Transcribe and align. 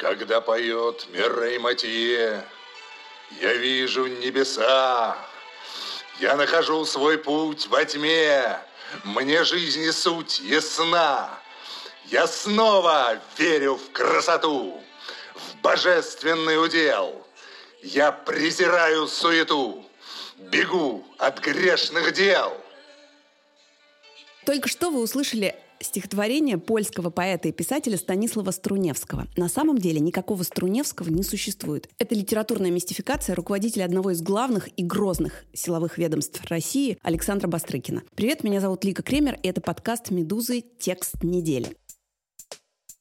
Когда 0.00 0.40
поет 0.40 1.08
Мирей 1.10 1.58
Матье, 1.58 2.42
я 3.38 3.52
вижу 3.52 4.06
небеса, 4.06 5.14
я 6.20 6.36
нахожу 6.36 6.86
свой 6.86 7.18
путь 7.18 7.66
во 7.66 7.84
тьме, 7.84 8.58
мне 9.04 9.44
жизнь 9.44 9.82
и 9.82 9.92
суть 9.92 10.40
ясна. 10.40 11.38
Я 12.06 12.26
снова 12.26 13.20
верю 13.36 13.74
в 13.74 13.92
красоту, 13.92 14.82
в 15.34 15.56
божественный 15.60 16.64
удел. 16.64 17.26
Я 17.82 18.10
презираю 18.10 19.06
суету, 19.06 19.84
бегу 20.38 21.06
от 21.18 21.40
грешных 21.40 22.14
дел. 22.14 22.56
Только 24.46 24.70
что 24.70 24.88
вы 24.88 25.02
услышали 25.02 25.54
стихотворение 25.80 26.58
польского 26.58 27.10
поэта 27.10 27.48
и 27.48 27.52
писателя 27.52 27.96
Станислава 27.96 28.50
Струневского. 28.50 29.26
На 29.36 29.48
самом 29.48 29.78
деле 29.78 30.00
никакого 30.00 30.42
Струневского 30.42 31.08
не 31.08 31.22
существует. 31.22 31.88
Это 31.98 32.14
литературная 32.14 32.70
мистификация 32.70 33.34
руководителя 33.34 33.84
одного 33.84 34.10
из 34.10 34.22
главных 34.22 34.68
и 34.76 34.84
грозных 34.84 35.44
силовых 35.52 35.98
ведомств 35.98 36.42
России 36.48 36.98
Александра 37.02 37.48
Бастрыкина. 37.48 38.02
Привет, 38.14 38.44
меня 38.44 38.60
зовут 38.60 38.84
Лика 38.84 39.02
Кремер, 39.02 39.38
и 39.42 39.48
это 39.48 39.60
подкаст 39.60 40.10
«Медузы. 40.10 40.64
Текст 40.78 41.22
недели». 41.22 41.76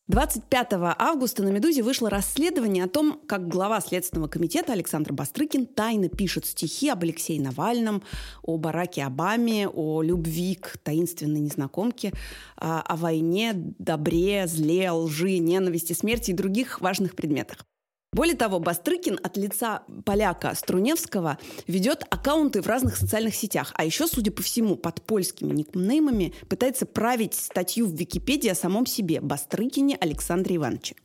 25 0.10 0.74
августа 0.98 1.44
на 1.44 1.50
«Медузе» 1.50 1.84
вышло 1.84 2.10
расследование 2.10 2.84
о 2.84 2.88
том, 2.88 3.22
как 3.28 3.48
глава 3.48 3.80
Следственного 3.80 4.28
комитета 4.28 4.74
Александр 4.74 5.14
Бастрыкин 5.14 5.68
тайно 5.68 6.10
пишет 6.10 6.48
стихи 6.48 6.90
об 6.90 7.04
Алексее 7.04 7.40
Навальном, 7.40 8.02
о 8.42 8.58
Бараке 8.58 9.04
Обаме, 9.04 9.68
о 9.68 10.02
любви 10.02 10.56
к 10.56 10.80
таинственной 10.80 11.42
незнакомке, 11.42 12.12
а, 12.58 12.82
о 12.82 12.96
войне, 12.96 13.54
добре, 13.54 14.48
зле, 14.48 14.90
лжи, 14.90 15.38
ненависти, 15.38 15.94
смерти 15.94 16.32
и 16.32 16.34
других 16.34 16.82
важных 16.82 17.16
предметах. 17.16 17.69
Более 18.12 18.36
того, 18.36 18.60
Бастрыкин 18.60 19.20
от 19.22 19.38
лица 19.38 19.84
поляка 20.04 20.56
Струневского 20.56 21.38
ведет 21.68 22.04
аккаунты 22.10 22.64
в 22.64 22.68
разных 22.68 22.98
социальных 22.98 23.36
сетях, 23.36 23.72
а 23.76 23.86
еще, 23.86 24.08
судя 24.08 24.32
по 24.32 24.42
всему, 24.42 24.76
под 24.76 25.04
польскими 25.04 25.54
никнеймами 25.54 26.34
пытается 26.48 26.88
править 26.88 27.36
статью 27.36 27.86
в 27.86 27.94
Википедии 27.94 28.50
о 28.50 28.56
самом 28.56 28.88
себе 28.88 29.22
Бастрыкине 29.22 29.96
Александре 30.02 30.56
Ивановиче. 30.56 30.96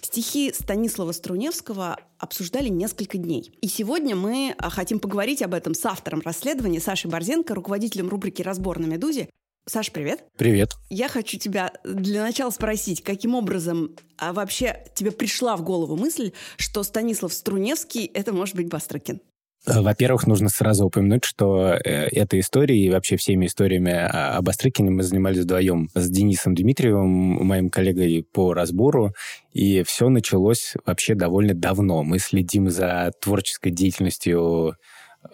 Стихи 0.00 0.50
Станислава 0.54 1.12
Струневского 1.12 1.98
обсуждали 2.18 2.68
несколько 2.68 3.18
дней. 3.18 3.52
И 3.60 3.68
сегодня 3.68 4.16
мы 4.16 4.54
а, 4.56 4.70
хотим 4.70 4.98
поговорить 4.98 5.42
об 5.42 5.52
этом 5.52 5.74
с 5.74 5.84
автором 5.84 6.22
расследования 6.24 6.80
Сашей 6.80 7.10
Борзенко, 7.10 7.54
руководителем 7.54 8.08
рубрики 8.08 8.40
«Разбор 8.40 8.78
на 8.78 8.86
«Медузе», 8.86 9.28
Саш, 9.68 9.90
привет. 9.90 10.24
Привет. 10.38 10.74
Я 10.90 11.08
хочу 11.08 11.38
тебя 11.38 11.72
для 11.82 12.22
начала 12.22 12.50
спросить, 12.50 13.02
каким 13.02 13.34
образом 13.34 13.96
а 14.16 14.32
вообще 14.32 14.84
тебе 14.94 15.10
пришла 15.10 15.56
в 15.56 15.64
голову 15.64 15.96
мысль, 15.96 16.30
что 16.56 16.84
Станислав 16.84 17.32
Струневский— 17.32 18.04
это 18.14 18.32
может 18.32 18.54
быть 18.54 18.68
Бастрыкин? 18.68 19.20
Э, 19.66 19.80
во-первых, 19.80 20.28
нужно 20.28 20.50
сразу 20.50 20.86
упомянуть, 20.86 21.24
что 21.24 21.72
э, 21.72 21.78
этой 22.12 22.40
историей 22.40 22.86
и 22.86 22.90
вообще 22.90 23.16
всеми 23.16 23.46
историями 23.46 23.90
о 23.92 24.40
Бастрыкине 24.40 24.90
мы 24.90 25.02
занимались 25.02 25.38
вдвоем 25.38 25.88
с 25.94 26.08
Денисом 26.08 26.54
Дмитриевым, 26.54 27.44
моим 27.44 27.68
коллегой 27.68 28.24
по 28.32 28.54
разбору, 28.54 29.14
и 29.52 29.82
все 29.82 30.08
началось 30.08 30.74
вообще 30.86 31.16
довольно 31.16 31.54
давно. 31.54 32.04
Мы 32.04 32.20
следим 32.20 32.70
за 32.70 33.10
творческой 33.20 33.72
деятельностью 33.72 34.76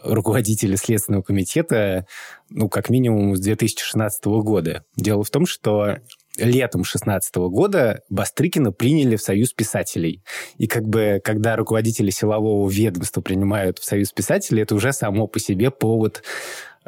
руководителя 0.02 0.76
Следственного 0.76 1.22
комитета, 1.22 2.06
ну, 2.50 2.68
как 2.68 2.90
минимум, 2.90 3.36
с 3.36 3.40
2016 3.40 4.24
года. 4.24 4.84
Дело 4.96 5.24
в 5.24 5.30
том, 5.30 5.46
что 5.46 5.98
летом 6.36 6.82
2016 6.82 7.34
года 7.36 8.02
Бастрыкина 8.08 8.72
приняли 8.72 9.16
в 9.16 9.22
Союз 9.22 9.52
писателей. 9.52 10.22
И 10.58 10.66
как 10.66 10.84
бы, 10.84 11.20
когда 11.22 11.56
руководители 11.56 12.10
силового 12.10 12.68
ведомства 12.68 13.20
принимают 13.20 13.78
в 13.78 13.84
Союз 13.84 14.12
писателей, 14.12 14.62
это 14.62 14.74
уже 14.74 14.92
само 14.92 15.26
по 15.26 15.38
себе 15.38 15.70
повод 15.70 16.22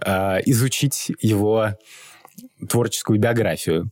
э, 0.04 0.38
изучить 0.46 1.12
его 1.20 1.70
творческую 2.68 3.18
биографию. 3.18 3.90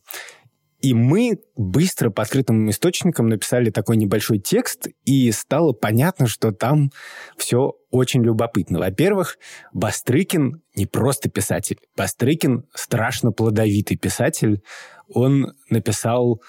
И 0.83 0.93
мы 0.93 1.39
быстро 1.55 2.09
по 2.09 2.23
открытым 2.23 2.69
источникам 2.69 3.29
написали 3.29 3.69
такой 3.69 3.95
небольшой 3.95 4.39
текст, 4.39 4.89
и 5.05 5.31
стало 5.31 5.71
понятно, 5.71 6.27
что 6.27 6.51
там 6.51 6.91
все 7.37 7.71
очень 7.89 8.21
любопытно. 8.21 8.79
Во-первых, 8.79 9.37
Бастрыкин 9.71 10.61
не 10.75 10.85
просто 10.85 11.29
писатель. 11.29 11.79
Бастрыкин 11.95 12.65
страшно 12.75 13.31
плодовитый 13.31 13.95
писатель. 13.95 14.61
Он 15.07 15.53
написал 15.69 16.41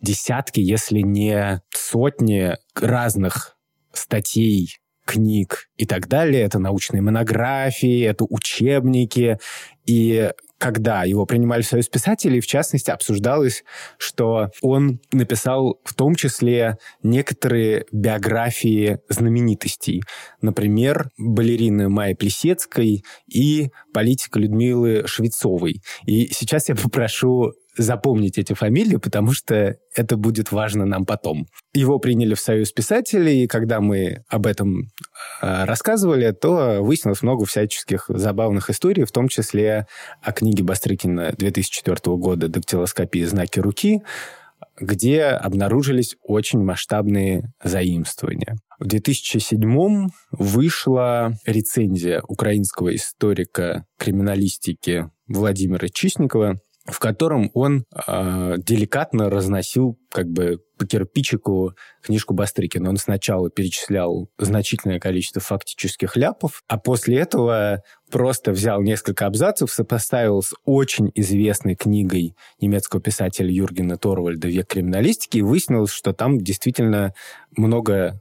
десятки, 0.00 0.58
если 0.58 0.98
не 0.98 1.62
сотни 1.72 2.56
разных 2.74 3.56
статей 3.92 4.74
книг 5.04 5.68
и 5.76 5.86
так 5.86 6.08
далее. 6.08 6.42
Это 6.42 6.58
научные 6.58 7.00
монографии, 7.00 8.02
это 8.02 8.24
учебники. 8.28 9.38
И 9.86 10.32
когда 10.58 11.04
его 11.04 11.24
принимали 11.24 11.62
в 11.62 11.66
Союз 11.66 11.88
писателей, 11.88 12.40
в 12.40 12.46
частности, 12.46 12.90
обсуждалось, 12.90 13.64
что 13.96 14.48
он 14.60 15.00
написал 15.12 15.80
в 15.84 15.94
том 15.94 16.14
числе 16.14 16.78
некоторые 17.02 17.86
биографии 17.92 18.98
знаменитостей. 19.08 20.02
Например, 20.42 21.10
балерины 21.16 21.88
Майи 21.88 22.14
Плесецкой 22.14 23.04
и 23.32 23.70
политика 23.94 24.38
Людмилы 24.38 25.04
Швецовой. 25.06 25.80
И 26.06 26.26
сейчас 26.32 26.68
я 26.68 26.74
попрошу 26.74 27.52
запомнить 27.78 28.38
эти 28.38 28.52
фамилии, 28.52 28.96
потому 28.96 29.32
что 29.32 29.76
это 29.94 30.16
будет 30.16 30.52
важно 30.52 30.84
нам 30.84 31.06
потом. 31.06 31.46
Его 31.72 31.98
приняли 31.98 32.34
в 32.34 32.40
Союз 32.40 32.72
писателей, 32.72 33.44
и 33.44 33.46
когда 33.46 33.80
мы 33.80 34.24
об 34.28 34.46
этом 34.46 34.90
э, 35.40 35.64
рассказывали, 35.64 36.32
то 36.32 36.82
выяснилось 36.82 37.22
много 37.22 37.46
всяческих 37.46 38.06
забавных 38.08 38.68
историй, 38.68 39.04
в 39.04 39.12
том 39.12 39.28
числе 39.28 39.86
о 40.22 40.32
книге 40.32 40.64
Бастрыкина 40.64 41.32
2004 41.36 42.16
года 42.16 42.48
«Дактилоскопия. 42.48 43.26
Знаки 43.26 43.60
руки», 43.60 44.02
где 44.80 45.24
обнаружились 45.24 46.16
очень 46.22 46.62
масштабные 46.62 47.52
заимствования. 47.62 48.56
В 48.78 48.86
2007 48.86 50.08
вышла 50.30 51.32
рецензия 51.44 52.22
украинского 52.26 52.94
историка 52.94 53.86
криминалистики 53.98 55.10
Владимира 55.26 55.88
Чистникова 55.88 56.60
в 56.88 56.98
котором 56.98 57.50
он 57.52 57.84
э, 58.06 58.54
деликатно 58.58 59.28
разносил 59.28 59.98
как 60.10 60.26
бы 60.28 60.60
по 60.78 60.86
кирпичику 60.86 61.74
книжку 62.02 62.34
Бастрыкина. 62.34 62.88
Он 62.88 62.96
сначала 62.96 63.50
перечислял 63.50 64.30
значительное 64.38 64.98
количество 64.98 65.40
фактических 65.42 66.16
ляпов, 66.16 66.62
а 66.66 66.78
после 66.78 67.18
этого 67.18 67.82
просто 68.10 68.52
взял 68.52 68.80
несколько 68.80 69.26
абзацев, 69.26 69.70
сопоставил 69.70 70.42
с 70.42 70.54
очень 70.64 71.10
известной 71.14 71.74
книгой 71.74 72.34
немецкого 72.60 73.02
писателя 73.02 73.50
Юргена 73.50 73.98
Торвальда 73.98 74.48
«Век 74.48 74.68
криминалистики» 74.68 75.38
и 75.38 75.42
выяснилось, 75.42 75.90
что 75.90 76.12
там 76.14 76.38
действительно 76.38 77.12
много 77.56 78.20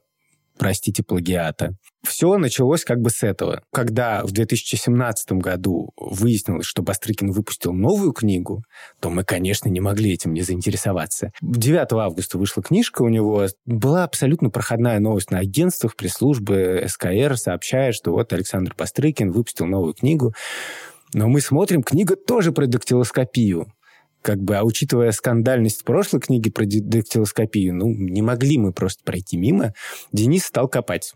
простите, 0.57 1.03
плагиата. 1.03 1.75
Все 2.05 2.37
началось 2.37 2.85
как 2.85 2.99
бы 2.99 3.09
с 3.09 3.23
этого. 3.23 3.61
Когда 3.71 4.23
в 4.23 4.31
2017 4.31 5.33
году 5.33 5.91
выяснилось, 5.97 6.65
что 6.65 6.81
Бастрыкин 6.81 7.31
выпустил 7.31 7.73
новую 7.73 8.13
книгу, 8.13 8.63
то 8.99 9.09
мы, 9.09 9.23
конечно, 9.23 9.69
не 9.69 9.79
могли 9.79 10.13
этим 10.13 10.33
не 10.33 10.41
заинтересоваться. 10.41 11.31
9 11.41 11.93
августа 11.93 12.37
вышла 12.37 12.63
книжка 12.63 13.01
у 13.01 13.09
него. 13.09 13.47
Была 13.65 14.03
абсолютно 14.03 14.49
проходная 14.49 14.99
новость 14.99 15.31
на 15.31 15.39
агентствах, 15.39 15.95
пресс-службы 15.95 16.85
СКР 16.87 17.37
сообщая, 17.37 17.91
что 17.91 18.11
вот 18.11 18.31
Александр 18.33 18.73
Бастрыкин 18.77 19.31
выпустил 19.31 19.65
новую 19.65 19.93
книгу. 19.93 20.33
Но 21.13 21.27
мы 21.27 21.41
смотрим, 21.41 21.83
книга 21.83 22.15
тоже 22.15 22.51
про 22.51 22.67
дактилоскопию 22.67 23.71
как 24.27 24.43
бы, 24.43 24.57
а 24.57 24.63
учитывая 24.65 25.13
скандальность 25.13 25.85
прошлой 25.85 26.19
книги 26.19 26.49
про 26.49 26.65
дактилоскопию, 26.65 27.73
ну, 27.73 27.87
не 27.87 28.21
могли 28.21 28.57
мы 28.57 28.73
просто 28.73 29.01
пройти 29.05 29.37
мимо, 29.37 29.73
Денис 30.11 30.43
стал 30.43 30.67
копать. 30.67 31.13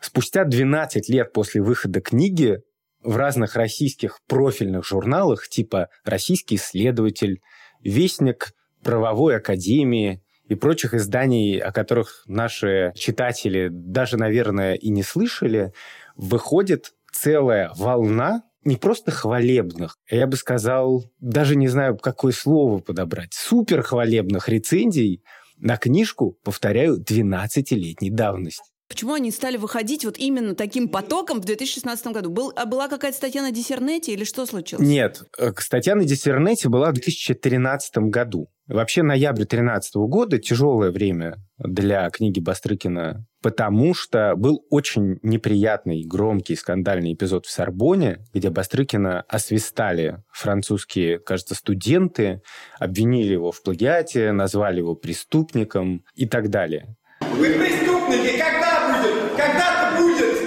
Спустя 0.00 0.42
12 0.42 1.08
лет 1.08 1.32
после 1.32 1.62
выхода 1.62 2.00
книги 2.00 2.58
в 3.04 3.16
разных 3.16 3.54
российских 3.54 4.18
профильных 4.26 4.84
журналах 4.84 5.48
типа 5.48 5.90
«Российский 6.04 6.56
исследователь», 6.56 7.40
«Вестник 7.84 8.52
правовой 8.82 9.36
академии», 9.36 10.20
и 10.48 10.56
прочих 10.56 10.94
изданий, 10.94 11.56
о 11.56 11.70
которых 11.70 12.24
наши 12.26 12.92
читатели 12.96 13.68
даже, 13.70 14.16
наверное, 14.16 14.74
и 14.74 14.90
не 14.90 15.04
слышали, 15.04 15.72
выходит 16.16 16.94
целая 17.12 17.70
волна 17.76 18.42
не 18.64 18.76
просто 18.76 19.10
хвалебных, 19.10 19.96
а 20.10 20.14
я 20.14 20.26
бы 20.26 20.36
сказал, 20.36 21.04
даже 21.18 21.56
не 21.56 21.68
знаю, 21.68 21.96
какое 21.96 22.32
слово 22.32 22.78
подобрать, 22.80 23.32
супер 23.32 23.82
хвалебных 23.82 24.48
рецензий 24.48 25.22
на 25.56 25.76
книжку, 25.76 26.38
повторяю, 26.42 27.02
12-летней 27.02 28.10
давности. 28.10 28.69
Почему 28.90 29.14
они 29.14 29.30
стали 29.30 29.56
выходить 29.56 30.04
вот 30.04 30.18
именно 30.18 30.56
таким 30.56 30.88
потоком 30.88 31.40
в 31.40 31.44
2016 31.44 32.08
году? 32.08 32.28
Был, 32.28 32.52
а 32.56 32.66
была 32.66 32.88
какая-то 32.88 33.16
статья 33.16 33.40
на 33.40 33.52
Диссернете 33.52 34.12
или 34.12 34.24
что 34.24 34.46
случилось? 34.46 34.84
Нет, 34.84 35.22
э, 35.38 35.52
статья 35.58 35.94
на 35.94 36.04
Диссернете 36.04 36.68
была 36.68 36.90
в 36.90 36.94
2013 36.94 38.10
году. 38.10 38.48
Вообще 38.66 39.04
ноябрь 39.04 39.44
2013 39.44 39.94
года 40.08 40.38
тяжелое 40.38 40.90
время 40.90 41.36
для 41.56 42.10
книги 42.10 42.40
Бастрыкина, 42.40 43.24
потому 43.40 43.94
что 43.94 44.34
был 44.36 44.66
очень 44.70 45.18
неприятный, 45.22 46.04
громкий, 46.04 46.56
скандальный 46.56 47.14
эпизод 47.14 47.46
в 47.46 47.50
Сорбоне, 47.50 48.18
где 48.34 48.50
Бастрыкина 48.50 49.22
освистали 49.28 50.18
французские, 50.32 51.20
кажется, 51.20 51.54
студенты, 51.54 52.42
обвинили 52.80 53.34
его 53.34 53.52
в 53.52 53.62
плагиате, 53.62 54.32
назвали 54.32 54.78
его 54.78 54.96
преступником 54.96 56.04
и 56.16 56.26
так 56.26 56.50
далее. 56.50 56.96
Вы 57.20 57.50
преступники! 57.54 58.38
Когда 58.38 58.98
будет? 59.02 59.36
Когда-то 59.36 59.96
будет! 59.98 60.38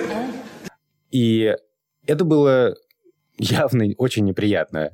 И 1.14 1.56
это 2.08 2.26
было 2.26 2.76
явно 3.38 3.86
очень 3.98 4.26
неприятно 4.26 4.90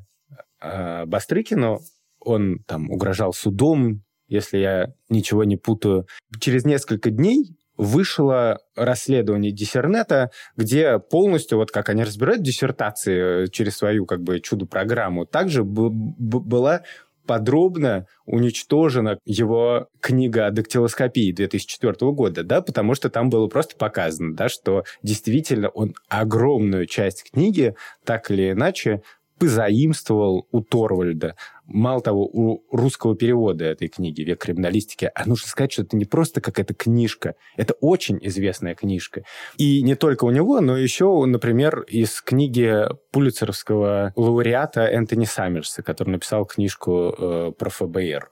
а, 0.60 1.06
Бастрыкину. 1.06 1.80
Он 2.20 2.60
там 2.68 2.92
угрожал 2.92 3.32
судом, 3.32 4.04
если 4.28 4.58
я 4.58 4.94
ничего 5.08 5.46
не 5.46 5.56
путаю. 5.56 6.06
Через 6.40 6.66
несколько 6.66 7.10
дней 7.10 7.56
вышло 7.78 8.60
расследование 8.76 9.54
Диссернета, 9.54 10.32
где 10.58 11.00
полностью, 11.00 11.58
вот 11.58 11.72
как 11.72 11.88
они 11.88 12.04
разбирают 12.04 12.44
диссертации 12.44 13.46
через 13.48 13.78
свою 13.78 14.06
как 14.06 14.22
бы 14.22 14.42
чудо-программу, 14.42 15.26
также 15.26 15.64
была 15.64 16.82
подробно 17.30 18.08
уничтожена 18.26 19.20
его 19.24 19.88
книга 20.00 20.48
о 20.48 20.52
дактилоскопии 20.52 21.32
2004 21.32 22.12
года, 22.12 22.44
да, 22.44 22.60
потому 22.64 22.96
что 22.96 23.12
там 23.12 23.30
было 23.30 23.46
просто 23.46 23.76
показано, 23.76 24.36
да, 24.36 24.50
что 24.50 24.84
действительно 25.04 25.70
он 25.70 25.94
огромную 26.08 26.88
часть 26.88 27.30
книги 27.32 27.76
так 28.04 28.32
или 28.32 28.54
иначе 28.54 29.04
позаимствовал 29.40 30.48
у 30.52 30.62
Торвальда. 30.62 31.36
Мало 31.66 32.02
того, 32.02 32.26
у 32.26 32.64
русского 32.76 33.16
перевода 33.16 33.66
этой 33.66 33.88
книги 33.88 34.22
«Век 34.24 34.42
криминалистики», 34.42 35.12
а 35.14 35.26
нужно 35.28 35.48
сказать, 35.48 35.72
что 35.72 35.84
это 35.84 35.96
не 35.96 36.06
просто 36.06 36.42
какая-то 36.42 36.74
книжка, 36.74 37.36
это 37.58 37.76
очень 37.80 38.20
известная 38.24 38.76
книжка. 38.76 39.24
И 39.58 39.82
не 39.84 39.96
только 39.96 40.26
у 40.26 40.32
него, 40.32 40.62
но 40.62 40.78
еще, 40.78 41.24
например, 41.26 41.82
из 41.82 42.22
книги 42.22 42.86
пулицеровского 43.12 44.14
лауреата 44.16 44.82
Энтони 44.82 45.26
Саммерса, 45.26 45.84
который 45.84 46.10
написал 46.10 46.46
книжку 46.46 47.16
э, 47.18 47.52
про 47.58 47.70
ФБР. 47.70 48.32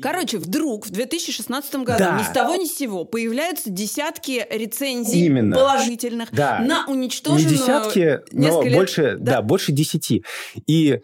Короче, 0.00 0.38
вдруг 0.38 0.86
в 0.86 0.90
2016 0.90 1.74
году 1.76 1.98
да. 1.98 2.18
ни 2.18 2.22
с 2.22 2.28
того 2.28 2.56
ни 2.56 2.66
с 2.66 2.76
сего 2.76 3.04
появляются 3.04 3.70
десятки 3.70 4.46
рецензий 4.50 5.26
Именно. 5.26 5.56
положительных 5.56 6.32
да. 6.32 6.60
на 6.60 6.86
уничтоженную... 6.86 7.50
Не 7.50 7.58
десятки, 7.58 8.20
но 8.32 8.62
лет... 8.62 8.74
больше, 8.74 9.16
да. 9.18 9.36
да, 9.36 9.42
больше 9.42 9.72
десяти. 9.72 10.24
И 10.66 11.00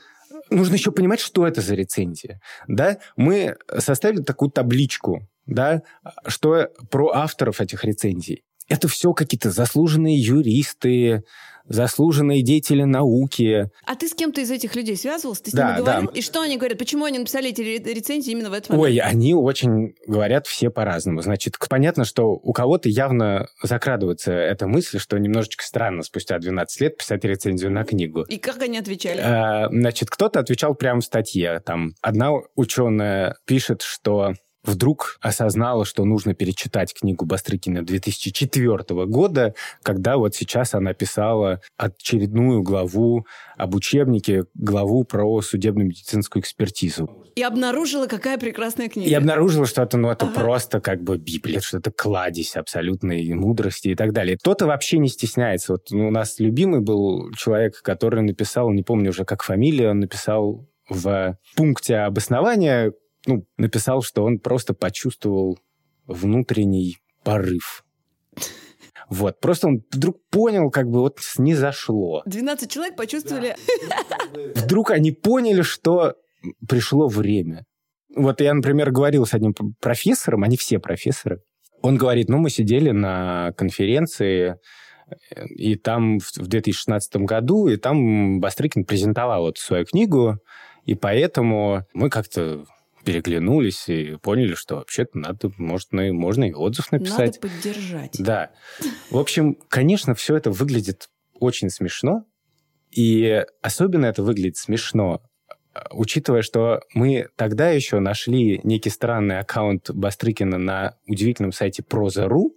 нужно 0.51 0.75
еще 0.75 0.93
понимать, 0.93 1.21
что 1.21 1.47
это 1.47 1.61
за 1.61 1.75
рецензия. 1.75 2.41
Да? 2.69 2.99
Мы 3.17 3.57
составили 3.79 4.23
такую 4.23 4.51
табличку, 4.51 5.29
да, 5.47 5.83
что 6.27 6.69
про 6.91 7.11
авторов 7.13 7.61
этих 7.61 7.85
рецензий. 7.85 8.45
Это 8.69 8.89
все 8.89 9.13
какие-то 9.13 9.51
заслуженные 9.51 10.19
юристы, 10.19 11.23
заслуженные 11.69 12.43
деятели 12.43 12.83
науки. 12.83 13.71
А 13.85 13.95
ты 13.95 14.09
с 14.09 14.15
кем-то 14.15 14.41
из 14.41 14.51
этих 14.51 14.75
людей 14.75 14.97
связывался? 14.97 15.45
Ты 15.45 15.51
с 15.51 15.55
да, 15.55 15.73
ними 15.73 15.79
говорил? 15.79 16.11
Да. 16.11 16.19
И 16.19 16.23
что 16.23 16.41
они 16.41 16.57
говорят? 16.57 16.79
Почему 16.79 17.05
они 17.05 17.19
написали 17.19 17.51
эти 17.51 17.61
рецензии 17.61 18.31
именно 18.31 18.51
в 18.51 18.53
этот 18.53 18.71
момент? 18.71 18.85
Ой, 18.85 18.99
они 18.99 19.35
очень 19.35 19.95
говорят 20.07 20.47
все 20.47 20.71
по-разному. 20.71 21.23
Значит, 21.23 21.57
понятно, 21.69 22.05
что 22.05 22.31
у 22.31 22.53
кого-то 22.53 22.89
явно 22.89 23.49
закрадывается 23.63 24.33
эта 24.33 24.67
мысль, 24.67 24.99
что 24.99 25.19
немножечко 25.19 25.65
странно 25.65 26.03
спустя 26.03 26.39
12 26.39 26.81
лет 26.81 26.99
писать 26.99 27.25
рецензию 27.25 27.71
на 27.73 27.85
книгу. 27.85 28.23
И 28.23 28.39
как 28.39 28.63
они 28.63 28.79
отвечали? 28.79 29.21
А, 29.21 29.69
значит, 29.71 30.11
кто-то 30.11 30.41
отвечал 30.41 30.75
прямо 30.75 31.01
в 31.01 31.05
статье. 31.05 31.61
Там 31.65 31.95
одна 32.01 32.33
ученая 32.55 33.37
пишет, 33.47 33.83
что 33.83 34.35
вдруг 34.67 35.19
осознала, 35.21 35.85
что 35.85 36.05
нужно 36.05 36.35
перечитать 36.35 36.95
книгу 36.95 37.25
Бастрыкина 37.25 37.85
2004 37.85 39.07
года, 39.07 39.55
когда 39.83 40.17
вот 40.17 40.35
сейчас 40.35 40.75
она 40.75 40.93
писала 40.93 41.61
очередную 41.77 42.63
главу 42.63 43.27
об 43.57 43.75
учебнике, 43.75 44.45
главу 44.55 45.05
про 45.05 45.41
судебную 45.41 45.89
медицинскую 45.89 46.43
экспертизу. 46.43 47.11
И 47.35 47.43
обнаружила, 47.43 48.07
какая 48.07 48.39
прекрасная 48.39 48.89
книга. 48.89 49.09
И 49.09 49.15
обнаружила, 49.15 49.67
что 49.67 49.83
это, 49.83 49.99
ну, 49.99 50.11
это 50.11 50.27
ага. 50.27 50.41
просто 50.41 50.81
как 50.81 51.03
бы 51.03 51.19
Библия, 51.19 51.61
что 51.61 51.79
это 51.79 51.91
кладезь 51.91 52.57
абсолютной 52.57 53.33
мудрости 53.35 53.89
и 53.89 53.95
так 53.95 54.13
далее. 54.13 54.39
Кто-то 54.39 54.67
вообще 54.67 54.99
не 54.99 55.09
стесняется. 55.09 55.73
Вот 55.73 55.93
у 55.93 56.11
нас 56.11 56.39
любимый 56.39 56.81
был 56.81 57.31
человек, 57.35 57.83
который 57.83 58.23
написал, 58.23 58.71
не 58.71 58.83
помню 58.83 59.11
уже 59.11 59.25
как 59.25 59.43
фамилия, 59.43 59.91
он 59.91 60.01
написал 60.01 60.67
в 60.89 61.39
пункте 61.57 61.97
обоснования 61.97 62.93
ну, 63.27 63.47
написал, 63.57 64.03
что 64.03 64.25
он 64.25 64.39
просто 64.39 64.75
почувствовал 64.75 65.59
внутренний 66.07 66.99
порыв. 67.23 67.85
Вот, 69.09 69.39
просто 69.41 69.69
он 69.69 69.83
вдруг 69.93 70.19
понял, 70.31 70.71
как 70.71 70.89
бы 70.89 71.01
вот 71.01 71.19
не 71.39 71.55
зашло. 71.55 72.23
12 72.27 72.71
человек 72.71 72.97
почувствовали... 72.97 73.55
Вдруг 74.57 74.91
они 74.91 75.13
поняли, 75.13 75.63
что 75.63 76.15
пришло 76.69 77.07
время. 77.07 77.65
Вот 78.15 78.41
я, 78.41 78.53
например, 78.53 78.91
говорил 78.91 79.25
с 79.25 79.35
одним 79.35 79.55
профессором, 79.81 80.43
они 80.43 80.57
все 80.57 80.79
профессоры. 80.79 81.41
Он 81.83 81.97
говорит, 81.97 82.29
ну, 82.29 82.39
мы 82.39 82.51
сидели 82.51 82.91
на 82.91 83.53
конференции, 83.57 84.57
и 85.51 85.77
там 85.77 86.19
в 86.19 86.49
2016 86.49 87.17
году, 87.19 87.69
и 87.69 87.77
там 87.77 88.41
Бастрыкин 88.41 88.85
презентовал 88.85 89.43
вот 89.43 89.59
свою 89.59 89.85
книгу, 89.85 90.39
и 90.85 90.95
поэтому 90.95 91.85
мы 91.95 92.11
как-то 92.11 92.65
переглянулись 93.07 93.89
и 93.89 94.17
поняли, 94.17 94.55
что 94.55 94.77
вообще-то 94.77 95.17
надо, 95.17 95.53
может, 95.57 95.93
можно 95.93 96.45
и 96.45 96.53
отзыв 96.53 96.91
написать. 96.91 97.41
Надо 97.41 97.55
поддержать. 97.55 98.17
Да. 98.19 98.51
В 99.11 99.19
общем, 99.19 99.57
конечно, 99.69 100.17
все 100.17 100.37
это 100.37 100.51
выглядит 100.51 101.09
очень 101.39 101.71
смешно, 101.71 102.25
и 102.91 103.45
особенно 103.63 104.07
это 104.07 104.25
выглядит 104.25 104.57
смешно, 104.57 105.23
учитывая, 105.93 106.43
что 106.43 106.81
мы 106.95 107.29
тогда 107.37 107.71
еще 107.71 108.01
нашли 108.01 108.61
некий 108.65 108.91
странный 108.91 109.39
аккаунт 109.39 109.91
Бастрыкина 109.91 110.59
на 110.59 110.97
удивительном 111.07 111.53
сайте 111.53 111.85
Проза.ру, 111.85 112.57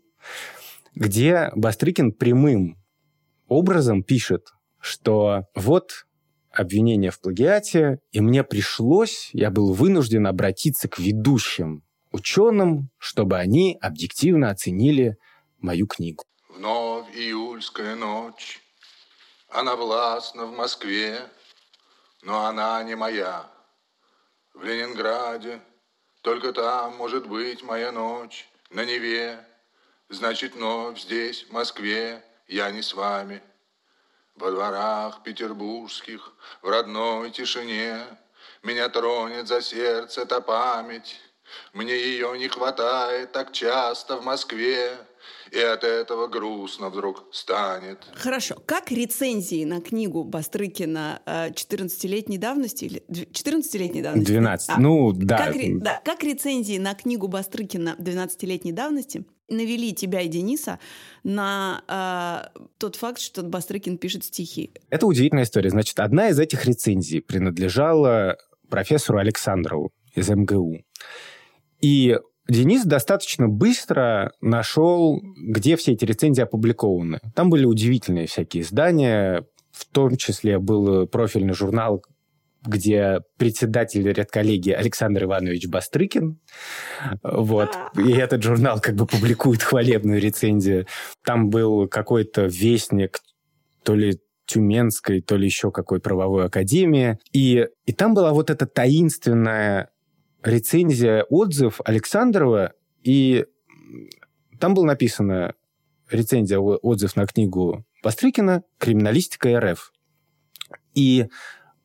где 0.95 1.51
Бастрыкин 1.55 2.11
прямым 2.11 2.77
образом 3.47 4.01
пишет, 4.01 4.47
что 4.79 5.43
вот 5.53 6.07
обвинение 6.51 7.11
в 7.11 7.19
плагиате, 7.19 7.99
и 8.11 8.21
мне 8.21 8.43
пришлось, 8.43 9.29
я 9.33 9.49
был 9.49 9.73
вынужден 9.73 10.27
обратиться 10.27 10.87
к 10.87 10.99
ведущим 10.99 11.83
ученым, 12.11 12.89
чтобы 12.97 13.37
они 13.37 13.77
объективно 13.81 14.49
оценили 14.49 15.17
мою 15.59 15.87
книгу. 15.87 16.23
Вновь 16.49 17.15
июльская 17.15 17.95
ночь, 17.95 18.61
она 19.49 19.75
властна 19.75 20.45
в 20.45 20.51
Москве, 20.51 21.21
но 22.23 22.45
она 22.45 22.81
не 22.83 22.95
моя. 22.95 23.49
В 24.53 24.63
Ленинграде 24.63 25.61
только 26.21 26.51
там 26.51 26.97
может 26.97 27.27
быть 27.27 27.63
моя 27.63 27.91
ночь 27.91 28.47
на 28.71 28.83
Неве. 28.83 29.39
Значит, 30.09 30.55
вновь 30.55 30.99
здесь, 30.99 31.43
в 31.43 31.51
Москве, 31.51 32.23
я 32.47 32.71
не 32.71 32.81
с 32.81 32.93
вами. 32.93 33.41
Во 34.39 34.51
дворах 34.51 35.21
петербургских, 35.23 36.33
в 36.61 36.69
родной 36.69 37.29
тишине, 37.31 37.99
Меня 38.63 38.89
тронет 38.89 39.47
за 39.47 39.61
сердце 39.61 40.25
та 40.25 40.41
память. 40.41 41.15
Мне 41.73 41.95
ее 41.95 42.37
не 42.37 42.47
хватает 42.47 43.31
так 43.31 43.51
часто 43.51 44.17
в 44.17 44.25
Москве, 44.25 44.97
и 45.51 45.59
от 45.59 45.83
этого 45.83 46.27
грустно 46.27 46.89
вдруг 46.89 47.25
станет. 47.31 48.05
Хорошо. 48.15 48.55
Как 48.65 48.91
рецензии 48.91 49.65
на 49.65 49.81
книгу 49.81 50.23
Бастрыкина 50.23 51.21
14-летней 51.25 52.37
э, 52.37 52.39
давности 52.39 52.85
или 52.85 53.03
14-летней 53.09 54.01
давности? 54.01 54.31
12. 54.31 54.69
А, 54.69 54.79
ну, 54.79 55.11
да. 55.13 55.37
Как, 55.37 55.55
да. 55.79 56.01
Как 56.05 56.23
рецензии 56.23 56.77
на 56.77 56.95
книгу 56.95 57.27
Бастрыкина 57.27 57.95
12-летней 57.97 58.71
давности 58.71 59.25
навели 59.49 59.93
тебя 59.93 60.21
и 60.21 60.27
Дениса 60.27 60.79
на 61.23 61.83
э, 61.87 62.59
тот 62.77 62.95
факт, 62.95 63.19
что 63.19 63.43
Бастрыкин 63.43 63.97
пишет 63.97 64.23
стихи? 64.23 64.71
Это 64.89 65.05
удивительная 65.05 65.43
история. 65.43 65.69
Значит, 65.69 65.99
одна 65.99 66.29
из 66.29 66.39
этих 66.39 66.65
рецензий 66.65 67.21
принадлежала 67.21 68.37
профессору 68.69 69.19
Александрову 69.19 69.91
из 70.15 70.29
МГУ. 70.29 70.79
И 71.81 72.17
Денис 72.47 72.83
достаточно 72.83 73.47
быстро 73.47 74.33
нашел, 74.41 75.21
где 75.37 75.75
все 75.75 75.93
эти 75.93 76.05
рецензии 76.05 76.41
опубликованы. 76.41 77.19
Там 77.35 77.49
были 77.49 77.65
удивительные 77.65 78.27
всякие 78.27 78.63
издания, 78.63 79.45
в 79.71 79.85
том 79.85 80.17
числе 80.17 80.59
был 80.59 81.07
профильный 81.07 81.53
журнал 81.53 82.03
где 82.65 83.19
председатель 83.37 84.07
редколлегии 84.11 84.73
Александр 84.73 85.23
Иванович 85.23 85.67
Бастрыкин. 85.67 86.39
Вот. 87.23 87.75
И 87.97 88.11
этот 88.11 88.43
журнал 88.43 88.79
как 88.81 88.95
бы 88.95 89.05
публикует 89.05 89.63
хвалебную 89.63 90.19
рецензию. 90.19 90.85
Там 91.23 91.49
был 91.49 91.87
какой-то 91.87 92.45
вестник, 92.45 93.19
то 93.83 93.95
ли 93.95 94.19
Тюменской, 94.45 95.21
то 95.21 95.37
ли 95.37 95.45
еще 95.45 95.71
какой 95.71 95.99
правовой 96.01 96.45
академии. 96.45 97.19
И, 97.31 97.67
и 97.85 97.93
там 97.93 98.13
была 98.13 98.33
вот 98.33 98.49
эта 98.49 98.65
таинственная 98.65 99.91
рецензия, 100.43 101.23
отзыв 101.29 101.79
Александрова, 101.85 102.73
и 103.03 103.45
там 104.59 104.73
было 104.73 104.85
написано 104.85 105.53
рецензия, 106.09 106.59
отзыв 106.59 107.15
на 107.15 107.25
книгу 107.25 107.85
Бастрыкина 108.03 108.63
«Криминалистика 108.77 109.59
РФ». 109.59 109.91
И 110.95 111.27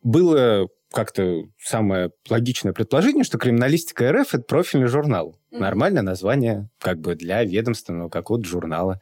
было 0.04 0.68
как-то 0.92 1.42
самое 1.58 2.12
логичное 2.30 2.73
предположение, 2.73 3.25
что 3.25 3.37
криминалистика 3.37 4.12
РФ– 4.12 4.28
это 4.34 4.44
профильный 4.44 4.87
журнал. 4.87 5.40
Нормальное 5.50 6.02
название 6.02 6.70
как 6.78 7.00
бы 7.00 7.16
для 7.16 7.42
ведомственного 7.42 8.08
какого-то 8.08 8.46
журнала. 8.46 9.00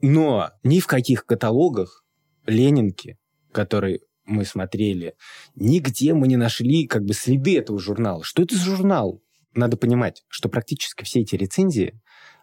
Но 0.00 0.50
ни 0.64 0.80
в 0.80 0.88
каких 0.88 1.24
каталогах 1.24 2.04
Ленинки, 2.46 3.18
который 3.52 4.00
мы 4.24 4.44
смотрели, 4.44 5.14
нигде 5.54 6.12
мы 6.12 6.26
не 6.26 6.36
нашли 6.36 6.86
как 6.86 7.04
бы 7.04 7.14
следы 7.14 7.56
этого 7.56 7.78
журнала. 7.78 8.24
Что 8.24 8.42
это 8.42 8.56
за 8.56 8.64
журнал? 8.64 9.22
Надо 9.54 9.76
понимать, 9.76 10.24
что 10.28 10.48
практически 10.48 11.04
все 11.04 11.20
эти 11.20 11.36
рецензии 11.36 12.00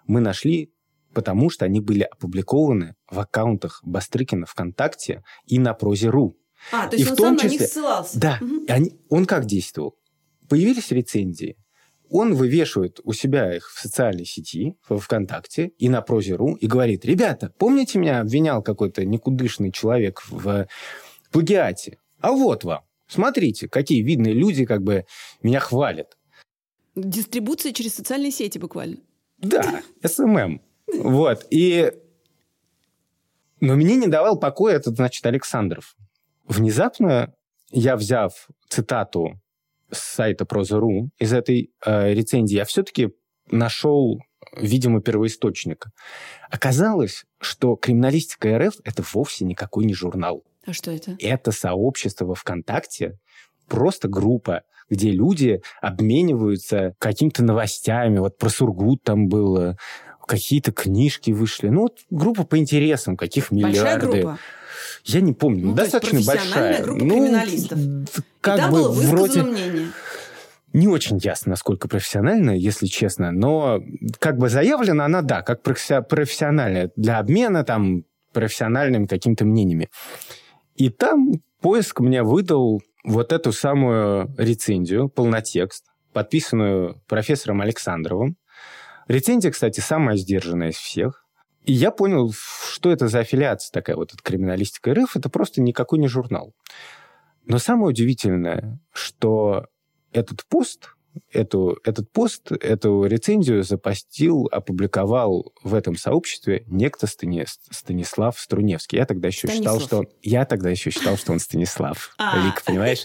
мы 0.07 0.21
нашли 0.21 0.71
потому 1.15 1.49
что 1.49 1.63
они 1.63 1.79
были 1.79 2.03
опубликованы 2.03 2.93
в 3.09 3.19
аккаунтах 3.19 3.79
Бастрыкина 3.85 4.45
ВКонтакте 4.45 5.23
и 5.45 5.59
на 5.59 5.73
Прозе.ру. 5.73 6.37
А, 6.71 6.87
то 6.87 6.95
есть 6.95 7.07
и 7.07 7.09
он 7.09 7.15
в 7.15 7.17
том 7.17 7.25
сам 7.25 7.37
числе, 7.37 7.49
на 7.49 7.61
них 7.61 7.71
ссылался. 7.71 8.19
Да. 8.19 8.39
Угу. 8.41 8.65
Они, 8.67 8.99
он 9.09 9.25
как 9.25 9.45
действовал? 9.45 9.97
Появились 10.47 10.91
рецензии, 10.91 11.57
он 12.09 12.33
вывешивает 12.33 12.99
у 13.03 13.13
себя 13.13 13.55
их 13.55 13.71
в 13.71 13.79
социальной 13.79 14.25
сети, 14.25 14.75
в 14.87 14.99
ВКонтакте 14.99 15.71
и 15.77 15.89
на 15.89 16.01
Прозе.ру 16.01 16.55
и 16.55 16.67
говорит, 16.67 17.05
ребята, 17.05 17.51
помните, 17.57 17.99
меня 17.99 18.19
обвинял 18.19 18.61
какой-то 18.61 19.05
никудышный 19.05 19.71
человек 19.71 20.21
в 20.29 20.67
плагиате? 21.31 21.99
А 22.19 22.31
вот 22.31 22.63
вам. 22.63 22.83
Смотрите, 23.07 23.67
какие 23.67 24.01
видные 24.01 24.33
люди 24.33 24.65
как 24.65 24.81
бы 24.81 25.05
меня 25.41 25.59
хвалят. 25.59 26.17
Дистрибуция 26.95 27.73
через 27.73 27.95
социальные 27.95 28.31
сети 28.31 28.57
буквально. 28.57 28.97
Да, 29.37 29.81
SMM. 30.03 30.61
Вот. 30.93 31.45
И... 31.49 31.91
Но 33.59 33.75
мне 33.75 33.95
не 33.95 34.07
давал 34.07 34.39
покоя 34.39 34.75
этот, 34.75 34.95
значит, 34.95 35.25
Александров. 35.25 35.95
Внезапно 36.47 37.33
я, 37.71 37.95
взяв 37.95 38.47
цитату 38.69 39.39
с 39.91 39.99
сайта 39.99 40.45
Проза.ру 40.45 41.09
из 41.19 41.33
этой 41.33 41.71
э, 41.85 42.13
рецензии, 42.13 42.55
я 42.55 42.65
все-таки 42.65 43.09
нашел, 43.49 44.19
видимо, 44.55 45.01
первоисточник. 45.01 45.87
Оказалось, 46.49 47.25
что 47.39 47.75
криминалистика 47.75 48.57
РФ– 48.57 48.75
это 48.83 49.03
вовсе 49.13 49.45
никакой 49.45 49.85
не 49.85 49.93
журнал. 49.93 50.43
А 50.65 50.73
что 50.73 50.91
это? 50.91 51.15
Это 51.19 51.51
сообщество 51.51 52.25
во 52.25 52.35
ВКонтакте, 52.35 53.17
просто 53.67 54.07
группа, 54.07 54.63
где 54.89 55.11
люди 55.11 55.61
обмениваются 55.81 56.93
какими-то 56.99 57.43
новостями. 57.43 58.19
Вот 58.19 58.37
про 58.37 58.49
Сургут 58.49 59.03
там 59.03 59.27
было, 59.27 59.77
какие-то 60.27 60.71
книжки 60.71 61.31
вышли. 61.31 61.69
Ну, 61.69 61.81
вот 61.81 61.99
группа 62.09 62.43
по 62.43 62.57
интересам, 62.57 63.17
каких 63.17 63.51
миллиарды. 63.51 63.79
Большая 63.79 63.99
группа? 63.99 64.39
Я 65.03 65.21
не 65.21 65.33
помню, 65.33 65.67
ну, 65.67 65.73
достаточно 65.73 66.21
большая. 66.21 66.83
группа 66.83 67.03
ну, 67.03 67.15
криминалистов. 67.15 67.79
Как 68.41 68.57
И 68.57 68.61
там 68.61 68.71
бы 68.71 68.77
было 68.83 68.91
вроде... 68.91 69.43
мнение. 69.43 69.87
Не 70.73 70.87
очень 70.89 71.17
ясно, 71.19 71.51
насколько 71.51 71.87
профессиональная, 71.87 72.55
если 72.55 72.87
честно, 72.87 73.31
но 73.31 73.81
как 74.19 74.37
бы 74.37 74.49
заявлена 74.49 75.05
она, 75.05 75.21
да, 75.21 75.41
как 75.41 75.61
профессиональная, 75.63 76.91
для 76.97 77.19
обмена 77.19 77.63
там 77.63 78.03
профессиональными 78.33 79.05
какими-то 79.05 79.45
мнениями. 79.45 79.89
И 80.75 80.89
там 80.89 81.31
поиск 81.61 82.01
мне 82.01 82.23
выдал 82.23 82.81
вот 83.05 83.31
эту 83.31 83.53
самую 83.53 84.35
рецензию, 84.37 85.07
полнотекст, 85.07 85.85
подписанную 86.11 87.01
профессором 87.07 87.61
Александровым. 87.61 88.35
Рецензия, 89.07 89.51
кстати, 89.51 89.79
самая 89.79 90.17
сдержанная 90.17 90.69
из 90.69 90.75
всех. 90.75 91.24
И 91.65 91.73
я 91.73 91.91
понял, 91.91 92.31
что 92.31 92.91
это 92.91 93.07
за 93.07 93.19
аффилиация 93.19 93.71
такая 93.71 93.95
вот 93.95 94.13
от 94.13 94.21
криминалистика 94.21 94.93
РФ. 94.93 95.15
Это 95.15 95.29
просто 95.29 95.61
никакой 95.61 95.99
не 95.99 96.07
журнал. 96.07 96.53
Но 97.45 97.57
самое 97.57 97.89
удивительное, 97.89 98.79
что 98.91 99.67
этот 100.11 100.45
пост, 100.45 100.89
эту, 101.31 101.79
этот 101.83 102.11
пост, 102.11 102.51
эту 102.51 103.05
рецензию 103.05 103.63
запостил, 103.63 104.47
опубликовал 104.51 105.53
в 105.63 105.73
этом 105.73 105.95
сообществе 105.95 106.63
некто 106.67 107.07
Стани, 107.07 107.45
Станислав 107.71 108.39
Струневский. 108.39 108.97
Я 108.97 109.05
тогда 109.05 109.27
еще 109.27 109.47
Станислав. 109.47 109.73
считал, 109.73 109.79
что 109.79 109.97
он... 109.99 110.07
Я 110.21 110.45
тогда 110.45 110.69
еще 110.69 110.89
считал, 110.91 111.17
что 111.17 111.31
он 111.31 111.39
Станислав. 111.39 112.13
А. 112.17 112.45
Лик, 112.45 112.63
понимаешь? 112.63 113.03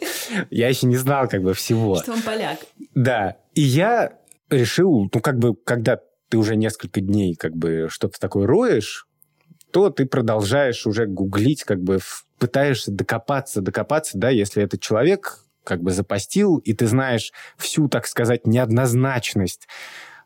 Я 0.50 0.68
еще 0.68 0.86
не 0.86 0.96
знал 0.96 1.28
как 1.28 1.42
бы 1.42 1.54
всего. 1.54 1.96
Что 1.96 2.12
он 2.12 2.22
поляк. 2.22 2.58
Да. 2.94 3.36
И 3.54 3.60
я 3.60 4.18
решил, 4.48 5.08
ну, 5.12 5.20
как 5.20 5.38
бы, 5.38 5.54
когда 5.54 6.00
ты 6.30 6.38
уже 6.38 6.56
несколько 6.56 7.00
дней 7.00 7.34
как 7.34 7.54
бы 7.54 7.88
что-то 7.90 8.18
такое 8.18 8.46
роешь, 8.46 9.06
то 9.70 9.90
ты 9.90 10.06
продолжаешь 10.06 10.86
уже 10.86 11.06
гуглить, 11.06 11.64
как 11.64 11.82
бы 11.82 11.98
пытаешься 12.38 12.90
докопаться, 12.90 13.60
докопаться, 13.60 14.16
да, 14.16 14.30
если 14.30 14.62
этот 14.62 14.80
человек 14.80 15.44
как 15.64 15.82
бы 15.82 15.90
запостил, 15.90 16.56
и 16.58 16.72
ты 16.72 16.86
знаешь 16.86 17.32
всю, 17.58 17.88
так 17.88 18.06
сказать, 18.06 18.46
неоднозначность 18.46 19.68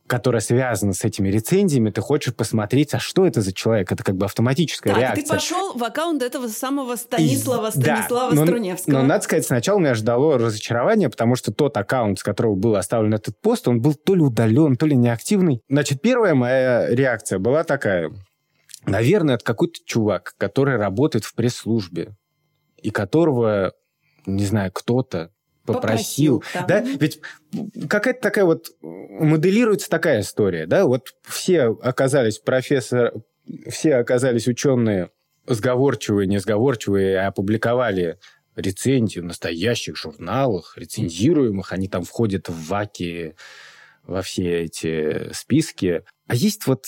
которая 0.07 0.41
связана 0.41 0.93
с 0.93 1.05
этими 1.05 1.29
рецензиями, 1.29 1.91
ты 1.91 2.01
хочешь 2.01 2.35
посмотреть, 2.35 2.93
а 2.95 2.99
что 2.99 3.27
это 3.27 3.41
за 3.41 3.53
человек? 3.53 3.91
Это 3.91 4.05
как 4.05 4.17
бы 4.17 4.27
автоматическая 4.27 4.93
так, 4.93 5.01
реакция. 5.01 5.25
ты 5.25 5.31
пошел 5.31 5.73
в 5.73 5.83
аккаунт 5.83 6.23
этого 6.23 6.49
самого 6.49 6.97
Станислава, 6.97 7.69
и, 7.69 7.71
Станислава 7.71 8.35
да, 8.35 8.43
Струневского. 8.43 8.93
Но, 8.93 9.01
но, 9.01 9.07
надо 9.07 9.25
сказать, 9.25 9.47
сначала 9.47 9.79
меня 9.79 9.95
ждало 9.95 10.39
разочарование, 10.39 11.09
потому 11.09 11.37
что 11.37 11.53
тот 11.53 11.77
аккаунт, 11.77 12.19
с 12.19 12.23
которого 12.23 12.55
был 12.55 12.77
оставлен 12.77 13.15
этот 13.15 13.41
пост, 13.41 13.67
он 13.67 13.81
был 13.81 13.95
то 13.95 14.15
ли 14.15 14.21
удален, 14.21 14.77
то 14.77 14.87
ли 14.87 14.95
неактивный. 14.95 15.63
Значит, 15.69 16.03
первая 16.03 16.35
моя 16.35 16.89
реакция 16.91 17.39
была 17.39 17.65
такая. 17.65 18.13
Наверное, 18.87 19.37
это 19.37 19.45
какой-то 19.45 19.81
чувак, 19.87 20.35
который 20.37 20.77
работает 20.77 21.25
в 21.25 21.35
пресс-службе, 21.35 22.15
и 22.83 22.91
которого, 22.91 23.73
не 24.27 24.45
знаю, 24.45 24.71
кто-то 24.71 25.31
попросил. 25.65 26.41
попросил 26.41 26.67
да? 26.69 26.81
да? 26.81 26.97
Ведь 27.01 27.21
какая-то 27.89 28.21
такая 28.21 28.45
вот 28.45 28.69
моделируется 28.81 29.89
такая 29.89 30.21
история, 30.21 30.67
да? 30.67 30.85
Вот 30.87 31.09
все 31.23 31.65
оказались 31.65 32.39
профессор, 32.39 33.13
все 33.69 33.97
оказались 33.97 34.49
ученые 34.49 35.11
сговорчивые, 35.47 36.27
несговорчивые, 36.27 37.21
опубликовали 37.21 38.19
рецензию 38.57 39.25
в 39.25 39.27
настоящих 39.27 39.97
журналах, 39.97 40.75
рецензируемых, 40.77 41.73
они 41.73 41.89
там 41.89 42.05
входят 42.05 42.49
в 42.49 42.69
ВАКи, 42.69 43.35
во 44.07 44.23
все 44.23 44.65
эти 44.65 45.33
списки. 45.33 46.03
А 46.27 46.35
есть 46.35 46.67
вот 46.67 46.85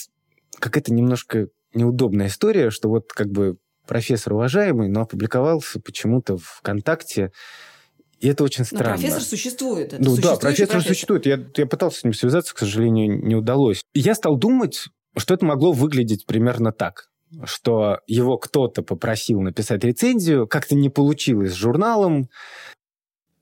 какая-то 0.59 0.93
немножко 0.93 1.49
неудобная 1.75 2.29
история, 2.29 2.71
что 2.71 2.89
вот 2.89 3.13
как 3.13 3.29
бы 3.29 3.57
профессор 3.87 4.35
уважаемый, 4.35 4.89
но 4.89 5.03
опубликовался 5.03 5.81
почему-то 5.81 6.37
в 6.37 6.45
ВКонтакте 6.45 7.33
и 8.21 8.29
это 8.29 8.45
очень 8.45 8.65
странно. 8.65 8.93
Но 8.93 8.93
профессор 8.95 9.23
существует. 9.23 9.93
Это 9.93 10.03
ну 10.03 10.17
да, 10.17 10.37
профессор, 10.37 10.41
профессор 10.41 10.83
существует. 10.83 11.27
Я, 11.27 11.39
я 11.57 11.67
пытался 11.67 12.01
с 12.01 12.05
ним 12.05 12.15
связаться, 12.15 12.55
к 12.55 12.59
сожалению, 12.59 13.25
не 13.25 13.35
удалось. 13.35 13.83
И 13.95 14.01
я 14.01 14.15
стал 14.15 14.37
думать, 14.37 14.87
что 15.17 15.35
это 15.35 15.45
могло 15.45 15.73
выглядеть 15.73 16.27
примерно 16.27 16.73
так 16.73 17.09
что 17.45 17.99
его 18.07 18.39
кто-то 18.39 18.83
попросил 18.83 19.41
написать 19.41 19.83
рецензию, 19.85 20.47
как-то 20.47 20.75
не 20.75 20.89
получилось 20.89 21.53
с 21.53 21.57
журналом, 21.57 22.29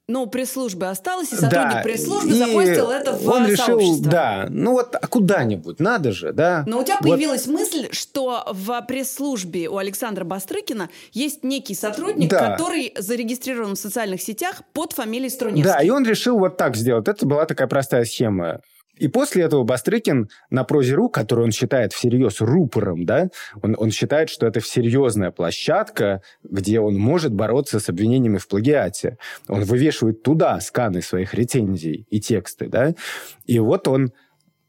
но 0.07 0.27
пресс-службы 0.27 0.87
осталось, 0.87 1.33
и 1.33 1.37
сотрудник 1.37 1.75
да, 1.75 1.83
пресс-службы 1.83 2.35
запостил 2.35 2.91
это 2.91 3.13
в 3.13 3.29
он 3.29 3.47
решил, 3.47 3.65
сообщество. 3.65 4.11
Да, 4.11 4.47
ну 4.51 4.73
вот 4.73 4.95
а 4.95 5.07
куда-нибудь, 5.07 5.81
надо 5.81 6.13
же, 6.13 6.33
да. 6.33 6.65
Но 6.67 6.81
у 6.81 6.85
тебя 6.85 6.99
вот. 7.01 7.11
появилась 7.11 7.47
мысль, 7.47 7.89
что 7.93 8.45
в 8.51 8.83
пресс-службе 8.83 9.69
у 9.69 9.79
Александра 9.79 10.25
Бастрыкина 10.25 10.91
есть 11.13 11.43
некий 11.43 11.75
сотрудник, 11.75 12.31
да. 12.31 12.51
который 12.51 12.93
зарегистрирован 12.99 13.77
в 13.77 13.79
социальных 13.79 14.21
сетях 14.21 14.63
под 14.73 14.93
фамилией 14.93 15.31
Струневский. 15.31 15.73
Да, 15.73 15.83
и 15.83 15.89
он 15.89 16.05
решил 16.05 16.39
вот 16.39 16.57
так 16.57 16.77
сделать. 16.77 17.09
Это 17.09 17.25
была 17.27 17.47
такая 17.47 17.67
простая 17.67 18.05
схема. 18.05 18.61
И 18.97 19.09
после 19.09 19.43
этого 19.45 19.65
Бастрыкин 19.65 20.29
на 20.51 20.65
прозе.ру, 20.65 21.09
который 21.09 21.45
он 21.45 21.51
считает 21.51 21.93
всерьез 21.93 22.41
рупором, 22.41 23.05
да, 23.05 23.29
он, 23.63 23.75
он 23.79 23.91
считает, 23.91 24.31
что 24.31 24.47
это 24.47 24.61
серьезная 24.61 25.31
площадка, 25.31 26.23
где 26.43 26.81
он 26.81 26.97
может 26.97 27.33
бороться 27.33 27.81
с 27.81 27.89
обвинениями 27.89 28.39
в 28.39 28.47
плагиате. 28.47 29.19
Он 29.49 29.65
вывешивает 29.65 30.23
туда 30.23 30.61
сканы 30.61 31.03
своих 31.03 31.35
рецензий 31.35 32.07
и 32.09 32.21
тексты, 32.21 32.69
да, 32.69 32.95
и 33.47 33.59
вот 33.59 33.89
он 33.89 34.13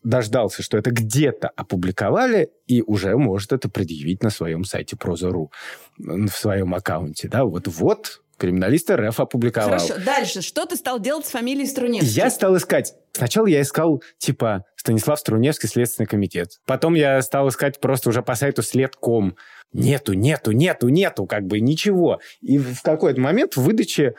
дождался, 0.03 0.61
что 0.61 0.77
это 0.77 0.91
где-то 0.91 1.49
опубликовали, 1.49 2.51
и 2.67 2.81
уже 2.83 3.17
может 3.17 3.51
это 3.51 3.69
предъявить 3.69 4.21
на 4.23 4.29
своем 4.29 4.63
сайте 4.63 4.95
Проза.ру, 4.95 5.51
в 5.97 6.29
своем 6.29 6.73
аккаунте, 6.75 7.27
да, 7.27 7.43
вот, 7.43 7.67
вот 7.67 8.21
Криминалист 8.37 8.91
РФ 8.91 9.19
опубликовал. 9.19 9.79
Хорошо, 9.79 9.95
дальше. 10.03 10.41
Что 10.41 10.65
ты 10.65 10.75
стал 10.75 10.99
делать 10.99 11.25
с 11.25 11.29
фамилией 11.29 11.67
Струневский? 11.67 12.11
Я 12.11 12.29
стал 12.29 12.57
искать. 12.57 12.93
Сначала 13.13 13.47
я 13.47 13.61
искал, 13.61 14.03
типа, 14.17 14.65
Станислав 14.75 15.19
Струневский, 15.19 15.69
Следственный 15.69 16.07
комитет. 16.07 16.59
Потом 16.65 16.95
я 16.95 17.21
стал 17.21 17.47
искать 17.47 17.79
просто 17.79 18.09
уже 18.09 18.21
по 18.21 18.35
сайту 18.35 18.61
след.ком. 18.61 19.37
Нету, 19.71 20.13
нету, 20.13 20.51
нету, 20.51 20.89
нету, 20.89 21.25
как 21.25 21.45
бы 21.45 21.59
ничего. 21.61 22.19
И 22.41 22.57
в 22.57 22.81
какой-то 22.81 23.21
момент 23.21 23.55
в 23.55 23.61
выдаче 23.61 24.15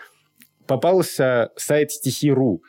попался 0.67 1.51
сайт 1.57 1.93
стихи.ру. 1.93 2.63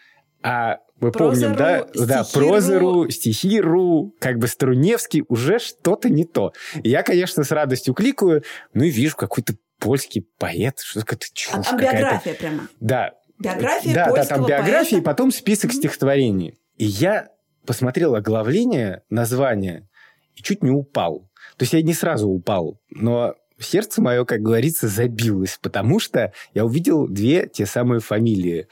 А 0.43 0.79
мы 0.99 1.11
помним, 1.11 1.55
да, 1.55 1.85
да, 1.93 2.23
прозеру, 2.23 3.09
стихи.ру, 3.09 4.15
как 4.19 4.37
бы 4.37 4.47
Струневский, 4.47 5.23
уже 5.27 5.59
что-то 5.59 6.09
не 6.09 6.25
то. 6.25 6.53
Я, 6.83 7.03
конечно, 7.03 7.43
с 7.43 7.51
радостью 7.51 7.93
кликаю, 7.93 8.43
ну 8.73 8.83
и 8.83 8.89
вижу 8.89 9.15
какой-то 9.15 9.53
польский 9.79 10.27
поэт, 10.37 10.79
что 10.79 11.01
какая-то 11.01 11.25
чушь 11.33 11.53
а 11.53 11.63
там 11.63 11.77
биография 11.79 12.33
прямо. 12.33 12.67
Да. 12.79 13.11
Биография 13.39 13.93
Да, 13.93 14.11
да, 14.11 14.25
там 14.25 14.45
биография, 14.45 14.73
поэта. 14.73 14.95
и 14.97 15.01
потом 15.01 15.31
список 15.31 15.73
стихотворений. 15.73 16.55
И 16.77 16.85
я 16.85 17.29
посмотрел 17.65 18.15
оглавление, 18.15 19.03
название, 19.09 19.87
и 20.35 20.41
чуть 20.41 20.63
не 20.63 20.71
упал. 20.71 21.29
То 21.57 21.63
есть 21.63 21.73
я 21.73 21.81
не 21.81 21.93
сразу 21.93 22.27
упал, 22.29 22.79
но 22.89 23.35
сердце 23.59 24.01
мое, 24.01 24.25
как 24.25 24.41
говорится, 24.41 24.87
забилось, 24.87 25.59
потому 25.61 25.99
что 25.99 26.33
я 26.53 26.65
увидел 26.65 27.07
две 27.07 27.47
те 27.47 27.65
самые 27.65 27.99
фамилии. 27.99 28.67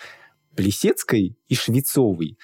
Плесецкой 0.56 1.38
и 1.48 1.56
Швецовой. 1.56 2.38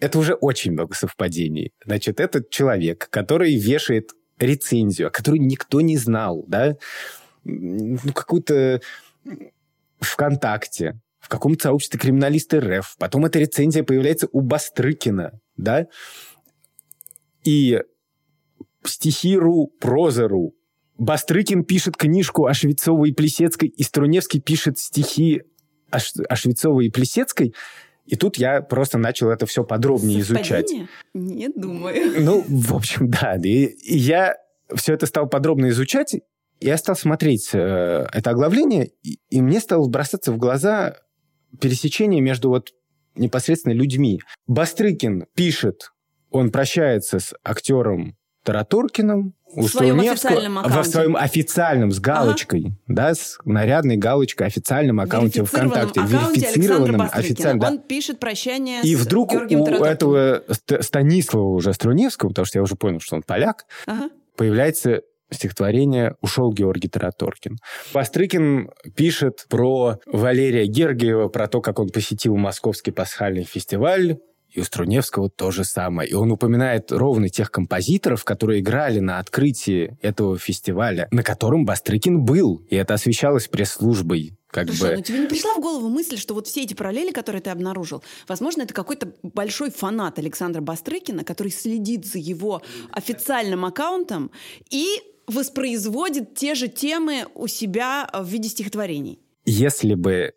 Это 0.00 0.18
уже 0.18 0.34
очень 0.34 0.72
много 0.72 0.94
совпадений. 0.94 1.72
Значит, 1.84 2.18
этот 2.18 2.50
человек, 2.50 3.08
который 3.08 3.54
вешает 3.54 4.10
рецензию, 4.38 5.08
о 5.08 5.10
которой 5.10 5.38
никто 5.38 5.80
не 5.80 5.96
знал, 5.96 6.44
да, 6.48 6.76
ну, 7.44 7.98
какую-то 8.14 8.80
ВКонтакте, 10.00 11.00
в 11.20 11.28
каком-то 11.28 11.64
сообществе 11.64 11.98
криминалисты 11.98 12.60
РФ. 12.60 12.96
Потом 12.98 13.24
эта 13.24 13.38
рецензия 13.38 13.84
появляется 13.84 14.28
у 14.32 14.40
Бастрыкина, 14.40 15.38
да, 15.56 15.86
и 17.44 17.80
стихиру, 18.84 19.68
прозору. 19.80 20.54
Бастрыкин 20.98 21.64
пишет 21.64 21.96
книжку 21.96 22.46
о 22.46 22.54
Швецовой 22.54 23.10
и 23.10 23.12
Плесецкой, 23.12 23.68
и 23.68 23.82
Струневский 23.82 24.40
пишет 24.40 24.78
стихи 24.78 25.42
о, 25.90 25.98
о 26.28 26.36
Швецовой 26.36 26.86
и 26.86 26.90
Плесецкой. 26.90 27.54
И 28.06 28.16
тут 28.16 28.36
я 28.36 28.62
просто 28.62 28.98
начал 28.98 29.30
это 29.30 29.46
все 29.46 29.64
подробнее 29.64 30.20
изучать. 30.20 30.68
Совпадение? 30.68 30.88
Не 31.14 31.48
думаю. 31.48 32.20
Ну, 32.20 32.44
в 32.46 32.74
общем, 32.74 33.10
да. 33.10 33.36
И, 33.42 33.66
и 33.66 33.96
я 33.96 34.36
все 34.74 34.94
это 34.94 35.06
стал 35.06 35.28
подробно 35.28 35.68
изучать. 35.68 36.16
Я 36.62 36.76
стал 36.78 36.96
смотреть 36.96 37.50
э, 37.52 38.06
это 38.12 38.30
оглавление, 38.30 38.90
и, 39.02 39.18
и 39.30 39.42
мне 39.42 39.60
стало 39.60 39.88
бросаться 39.88 40.32
в 40.32 40.36
глаза 40.38 40.96
пересечение 41.60 42.20
между 42.20 42.48
вот 42.50 42.70
непосредственно 43.14 43.72
людьми. 43.74 44.20
Бастрыкин 44.46 45.26
пишет, 45.34 45.90
он 46.30 46.50
прощается 46.50 47.18
с 47.18 47.34
актером 47.44 48.16
Тараторкиным, 48.44 49.34
у 49.54 49.62
В 49.66 49.68
своем 49.68 50.00
Струневского- 50.00 50.12
официальном 50.30 50.58
аккаунте. 50.58 50.90
своем 50.90 51.16
официальном 51.16 51.90
с 51.92 52.00
галочкой, 52.00 52.72
да, 52.88 53.14
с 53.14 53.38
нарядной 53.44 53.96
галочкой 53.98 54.46
официальном 54.46 54.98
аккаунте 55.00 55.44
ВКонтакте, 55.44 56.00
верифицированном 56.00 57.02
официально. 57.12 57.60
да. 57.60 57.68
Он 57.68 57.78
пишет 57.78 58.18
прощание 58.18 58.80
И 58.82 58.96
с 58.96 59.00
вдруг 59.00 59.30
Георгием 59.30 59.60
у 59.60 59.64
Тараторкиным. 59.66 59.92
этого 59.92 60.42
Ст- 60.54 60.82
Станислава 60.82 61.48
уже 61.50 61.74
Струневского, 61.74 62.30
потому 62.30 62.46
что 62.46 62.58
я 62.58 62.62
уже 62.62 62.76
понял, 62.76 63.00
что 63.00 63.16
он 63.16 63.22
поляк, 63.22 63.66
Ага. 63.86 64.08
появляется 64.36 65.02
стихотворение 65.32 66.14
«Ушел 66.20 66.52
Георгий 66.52 66.88
Тараторкин». 66.88 67.58
Бастрыкин 67.92 68.70
пишет 68.94 69.46
про 69.48 69.98
Валерия 70.06 70.66
Гергиева, 70.66 71.28
про 71.28 71.48
то, 71.48 71.60
как 71.60 71.78
он 71.78 71.88
посетил 71.88 72.36
Московский 72.36 72.90
пасхальный 72.90 73.44
фестиваль, 73.44 74.18
и 74.52 74.60
у 74.60 74.64
Струневского 74.64 75.30
то 75.30 75.50
же 75.50 75.64
самое. 75.64 76.10
И 76.10 76.14
он 76.14 76.30
упоминает 76.30 76.92
ровно 76.92 77.28
тех 77.28 77.50
композиторов, 77.50 78.24
которые 78.24 78.60
играли 78.60 78.98
на 78.98 79.18
открытии 79.18 79.96
этого 80.02 80.38
фестиваля, 80.38 81.08
на 81.10 81.22
котором 81.22 81.64
Бастрыкин 81.64 82.22
был. 82.22 82.62
И 82.68 82.76
это 82.76 82.94
освещалось 82.94 83.48
пресс-службой. 83.48 84.36
Как 84.48 84.66
Слушай, 84.68 84.90
бы. 84.90 84.96
ну 84.96 85.02
тебе 85.02 85.18
не 85.20 85.26
пришла 85.28 85.54
в 85.54 85.60
голову 85.60 85.88
мысль, 85.88 86.18
что 86.18 86.34
вот 86.34 86.46
все 86.46 86.62
эти 86.62 86.74
параллели, 86.74 87.10
которые 87.10 87.40
ты 87.40 87.48
обнаружил, 87.48 88.04
возможно, 88.28 88.62
это 88.62 88.74
какой-то 88.74 89.14
большой 89.22 89.70
фанат 89.70 90.18
Александра 90.18 90.60
Бастрыкина, 90.60 91.24
который 91.24 91.50
следит 91.50 92.04
за 92.04 92.18
его 92.18 92.60
официальным 92.90 93.64
аккаунтом 93.64 94.30
и 94.68 95.00
воспроизводит 95.32 96.34
те 96.34 96.54
же 96.54 96.68
темы 96.68 97.26
у 97.34 97.46
себя 97.46 98.08
в 98.12 98.26
виде 98.28 98.48
стихотворений. 98.48 99.18
Если 99.44 99.94
бы 99.94 100.32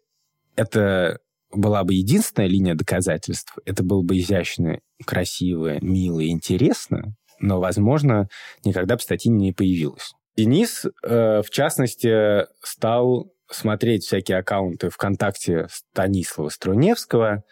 это 0.56 1.20
была 1.52 1.84
бы 1.84 1.94
единственная 1.94 2.48
линия 2.48 2.76
доказательств, 2.76 3.58
это 3.66 3.84
было 3.84 4.02
бы 4.02 4.18
изящно, 4.18 4.80
красиво, 5.06 5.80
мило 5.82 6.20
и 6.20 6.30
интересно, 6.30 7.16
но, 7.40 7.60
возможно, 7.60 8.28
никогда 8.64 8.96
бы 8.96 9.02
статьи 9.02 9.32
не 9.32 9.54
появилась. 9.54 10.14
Денис, 10.36 10.86
э, 10.86 11.42
в 11.42 11.50
частности, 11.50 12.46
стал 12.62 13.32
смотреть 13.50 14.04
всякие 14.04 14.40
аккаунты 14.40 14.90
ВКонтакте 14.90 15.68
Станислава 15.70 16.50
Струневского, 16.50 17.44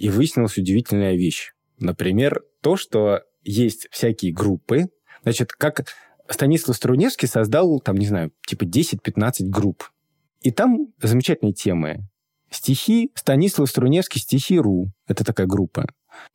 и 0.00 0.08
выяснилась 0.08 0.56
удивительная 0.56 1.14
вещь. 1.14 1.52
Например, 1.78 2.42
то, 2.62 2.76
что 2.76 3.20
есть 3.42 3.86
всякие 3.90 4.32
группы. 4.32 4.86
Значит, 5.22 5.52
как 5.52 5.84
Станислав 6.30 6.76
Струневский 6.76 7.28
создал, 7.28 7.80
там, 7.80 7.96
не 7.96 8.06
знаю, 8.06 8.32
типа 8.46 8.64
10-15 8.64 9.46
групп. 9.46 9.90
И 10.40 10.50
там 10.50 10.88
замечательные 11.02 11.52
темы. 11.52 12.08
Стихи 12.50 13.10
Станислав 13.14 13.68
Струневский, 13.68 14.20
стихи.ру. 14.20 14.90
Это 15.06 15.24
такая 15.24 15.46
группа. 15.46 15.86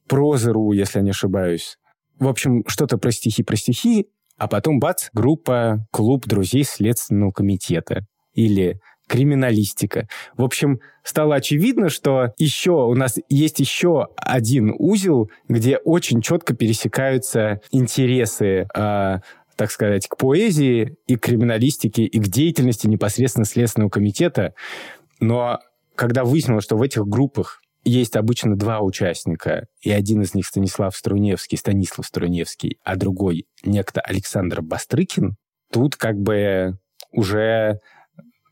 Проза.ру, 0.08 0.72
если 0.74 1.00
я 1.00 1.04
не 1.04 1.10
ошибаюсь. 1.12 1.78
В 2.20 2.28
общем, 2.28 2.64
что-то 2.68 2.98
про 2.98 3.12
стихи, 3.12 3.44
про 3.44 3.56
стихи, 3.56 4.08
а 4.38 4.48
потом, 4.48 4.80
бац, 4.80 5.10
группа 5.14 5.86
«Клуб 5.92 6.26
друзей 6.28 6.64
Следственного 6.64 7.32
комитета». 7.32 8.06
Или 8.34 8.80
криминалистика. 9.08 10.08
В 10.36 10.44
общем, 10.44 10.80
стало 11.04 11.36
очевидно, 11.36 11.90
что 11.90 12.34
еще 12.38 12.72
у 12.72 12.96
нас 12.96 13.18
есть 13.30 13.60
еще 13.60 14.08
один 14.18 14.74
узел, 14.78 15.30
где 15.48 15.78
очень 15.78 16.22
четко 16.22 16.56
пересекаются 16.56 17.62
интересы 17.72 18.68
э, 18.76 19.20
так 19.56 19.72
сказать, 19.72 20.08
к 20.08 20.18
поэзии 20.18 20.98
и 21.08 21.16
к 21.16 21.22
криминалистике, 21.22 22.04
и 22.04 22.20
к 22.20 22.28
деятельности 22.28 22.88
непосредственно 22.88 23.46
Следственного 23.46 23.90
комитета. 23.90 24.54
Но 25.20 25.60
когда 25.96 26.24
выяснилось, 26.24 26.64
что 26.64 26.78
в 26.78 26.82
этих 26.82 27.08
группах 27.08 27.62
есть 27.84 28.16
обычно 28.16 28.58
два 28.58 28.82
участника, 28.82 29.68
и 29.82 29.92
один 29.92 30.22
из 30.22 30.34
них 30.34 30.48
Станислав 30.48 30.96
Струневский, 30.96 31.58
Станислав 31.58 32.06
Струневский, 32.06 32.80
а 32.84 32.96
другой 32.96 33.46
некто 33.64 34.02
Александр 34.02 34.62
Бастрыкин, 34.62 35.36
тут 35.72 35.96
как 35.96 36.18
бы 36.18 36.78
уже 37.12 37.80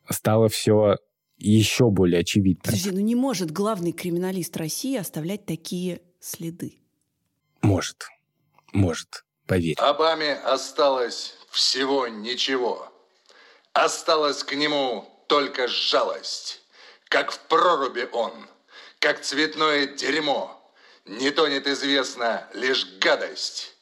стало 0.10 0.50
все 0.50 0.98
еще 1.38 1.90
более 1.90 2.22
очевидно. 2.22 2.64
Подожди, 2.64 2.92
ну 2.92 3.00
не 3.00 3.16
может 3.16 3.52
главный 3.52 3.92
криминалист 3.92 4.56
России 4.56 4.96
оставлять 4.96 5.46
такие 5.46 6.02
следы. 6.20 6.78
Может, 7.62 8.08
может, 8.72 9.24
поверь. 9.48 9.76
Обаме 9.78 10.34
осталось 10.36 11.36
всего 11.52 12.08
ничего. 12.08 12.92
Осталась 13.74 14.44
к 14.44 14.54
нему 14.54 15.10
только 15.28 15.68
жалость. 15.68 16.62
Как 17.10 17.32
в 17.32 17.40
проруби 17.40 18.08
он, 18.12 18.48
как 19.00 19.22
цветное 19.22 19.86
дерьмо. 19.88 20.60
Не 21.06 21.32
тонет 21.32 21.68
известно 21.68 22.48
лишь 22.54 22.86
гадость. 23.00 23.76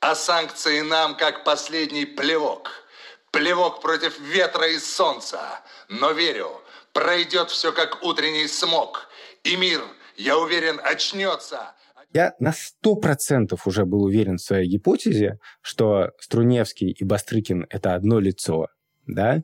А 0.00 0.14
санкции 0.14 0.80
нам, 0.80 1.16
как 1.16 1.44
последний 1.44 2.06
плевок. 2.06 2.70
Плевок 3.32 3.80
против 3.80 4.18
ветра 4.20 4.68
и 4.68 4.78
солнца. 4.78 5.60
Но 5.88 6.12
верю, 6.12 6.62
пройдет 6.92 7.50
все, 7.50 7.72
как 7.72 8.02
утренний 8.02 8.46
смог. 8.46 9.08
И 9.42 9.56
мир, 9.56 9.82
я 10.16 10.38
уверен, 10.38 10.80
очнется. 10.82 11.74
Я 12.12 12.32
на 12.38 12.52
сто 12.52 12.96
процентов 12.96 13.66
уже 13.66 13.84
был 13.84 14.04
уверен 14.04 14.36
в 14.36 14.42
своей 14.42 14.68
гипотезе, 14.68 15.38
что 15.60 16.10
Струневский 16.20 16.90
и 16.90 17.04
Бастрыкин— 17.04 17.66
это 17.70 17.94
одно 17.94 18.18
лицо, 18.18 18.68
да? 19.06 19.42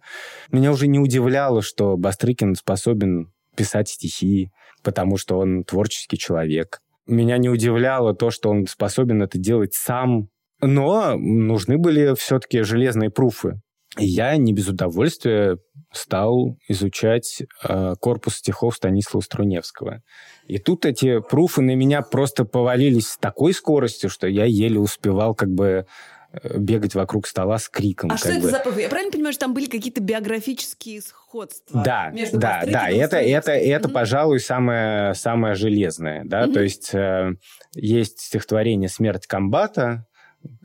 Меня 0.50 0.72
уже 0.72 0.86
не 0.86 0.98
удивляло, 0.98 1.62
что 1.62 1.96
Бастрыкин 1.96 2.54
способен 2.54 3.32
писать 3.54 3.88
стихи, 3.88 4.50
потому 4.82 5.16
что 5.16 5.38
он 5.38 5.64
творческий 5.64 6.18
человек. 6.18 6.80
Меня 7.06 7.36
не 7.36 7.50
удивляло 7.50 8.14
то, 8.14 8.30
что 8.30 8.50
он 8.50 8.66
способен 8.66 9.22
это 9.22 9.38
делать 9.38 9.74
сам, 9.74 10.28
но 10.60 11.16
нужны 11.16 11.76
были 11.76 12.14
все-таки 12.14 12.62
железные 12.62 13.10
пруфы. 13.10 13.60
Я 13.98 14.36
не 14.36 14.52
без 14.52 14.68
удовольствия 14.68 15.58
стал 15.92 16.58
изучать 16.68 17.42
э, 17.62 17.94
корпус 18.00 18.36
стихов 18.36 18.76
Станислава 18.76 19.22
Струневского. 19.22 20.02
И 20.46 20.58
тут 20.58 20.84
эти 20.84 21.20
пруфы 21.20 21.62
на 21.62 21.74
меня 21.74 22.02
просто 22.02 22.44
повалились 22.44 23.10
с 23.10 23.16
такой 23.16 23.54
скоростью, 23.54 24.10
что 24.10 24.26
я 24.26 24.44
еле 24.44 24.80
успевал 24.80 25.34
как 25.34 25.50
бы 25.50 25.86
э, 26.32 26.58
бегать 26.58 26.94
вокруг 26.94 27.26
стола 27.26 27.58
с 27.58 27.68
криком. 27.68 28.10
А 28.10 28.16
что 28.16 28.30
это 28.30 28.40
бы. 28.40 28.50
за 28.50 28.58
профиль? 28.58 28.82
Я 28.82 28.88
правильно 28.88 29.12
понимаю, 29.12 29.32
что 29.32 29.40
там 29.42 29.54
были 29.54 29.66
какие-то 29.66 30.02
биографические 30.02 31.00
сходства? 31.00 31.82
Да, 31.84 32.10
между 32.10 32.38
да, 32.38 32.64
да. 32.66 32.90
И 32.90 32.96
это, 32.96 33.16
это, 33.18 33.52
это, 33.52 33.88
mm-hmm. 33.88 33.92
пожалуй, 33.92 34.40
самое, 34.40 35.14
самое 35.14 35.54
железное. 35.54 36.24
Да? 36.24 36.44
Mm-hmm. 36.44 36.52
То 36.52 36.60
есть 36.60 36.94
э, 36.94 37.30
есть 37.74 38.20
стихотворение 38.20 38.88
«Смерть 38.88 39.26
комбата» 39.26 40.06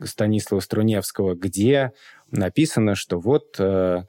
Станислава 0.02 0.60
Струневского, 0.60 1.34
где 1.34 1.92
написано, 2.30 2.94
что 2.94 3.18
вот 3.18 3.56
э, 3.58 4.04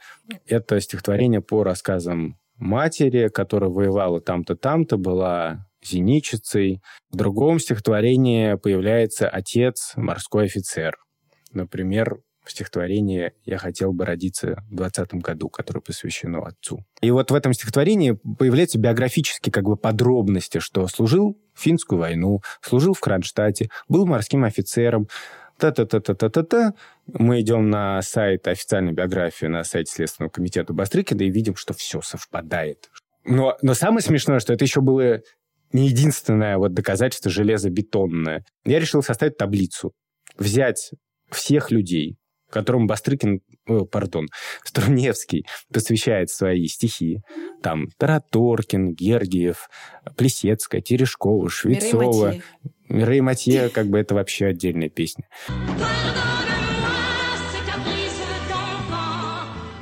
это 0.47 0.79
стихотворение 0.79 1.41
по 1.41 1.63
рассказам 1.63 2.37
матери, 2.57 3.29
которая 3.29 3.69
воевала 3.69 4.21
там-то, 4.21 4.55
там-то, 4.55 4.97
была 4.97 5.67
зеничицей. 5.83 6.81
В 7.09 7.15
другом 7.17 7.59
стихотворении 7.59 8.55
появляется 8.55 9.27
отец, 9.27 9.93
морской 9.95 10.45
офицер. 10.45 10.95
Например, 11.51 12.19
в 12.43 12.51
стихотворении 12.51 13.33
«Я 13.45 13.57
хотел 13.57 13.93
бы 13.93 14.05
родиться 14.05 14.63
в 14.69 14.75
двадцатом 14.75 15.19
году», 15.19 15.49
которое 15.49 15.81
посвящено 15.81 16.39
отцу. 16.39 16.83
И 17.01 17.11
вот 17.11 17.29
в 17.29 17.35
этом 17.35 17.53
стихотворении 17.53 18.11
появляются 18.11 18.79
биографические 18.79 19.51
как 19.53 19.65
бы 19.65 19.77
подробности, 19.77 20.59
что 20.59 20.87
служил 20.87 21.37
в 21.53 21.61
финскую 21.61 21.99
войну, 21.99 22.41
служил 22.61 22.93
в 22.93 22.99
Кронштадте, 22.99 23.69
был 23.87 24.07
морским 24.07 24.43
офицером, 24.43 25.07
та-та-та-та-та-та-та. 25.61 26.73
Мы 27.07 27.41
идем 27.41 27.69
на 27.69 28.01
сайт 28.01 28.47
официальной 28.47 28.93
биографии, 28.93 29.45
на 29.45 29.63
сайте 29.63 29.91
Следственного 29.93 30.31
комитета 30.31 30.73
Бастрыкина 30.73 31.21
и 31.21 31.29
видим, 31.29 31.55
что 31.55 31.73
все 31.73 32.01
совпадает. 32.01 32.89
Но, 33.23 33.57
но 33.61 33.75
самое 33.75 34.01
смешное, 34.01 34.39
что 34.39 34.53
это 34.53 34.65
еще 34.65 34.81
было 34.81 35.21
не 35.71 35.87
единственное 35.87 36.57
вот 36.57 36.73
доказательство 36.73 37.29
железобетонное. 37.31 38.43
Я 38.65 38.79
решил 38.79 39.03
составить 39.03 39.37
таблицу, 39.37 39.93
взять 40.37 40.91
всех 41.29 41.69
людей, 41.69 42.17
которым 42.49 42.87
Бастрыкин, 42.87 43.41
о, 43.67 43.85
пардон, 43.85 44.27
Струневский 44.63 45.45
посвящает 45.71 46.29
свои 46.29 46.65
стихи. 46.67 47.19
Там 47.61 47.87
Тараторкин, 47.97 48.93
Гергиев, 48.93 49.69
Плесецкая, 50.17 50.81
Терешкова, 50.81 51.49
Швецова. 51.49 52.35
Мирей 52.89 53.21
Матье, 53.21 53.69
как 53.69 53.87
бы 53.87 53.99
это 53.99 54.15
вообще 54.15 54.47
отдельная 54.47 54.89
песня. 54.89 55.25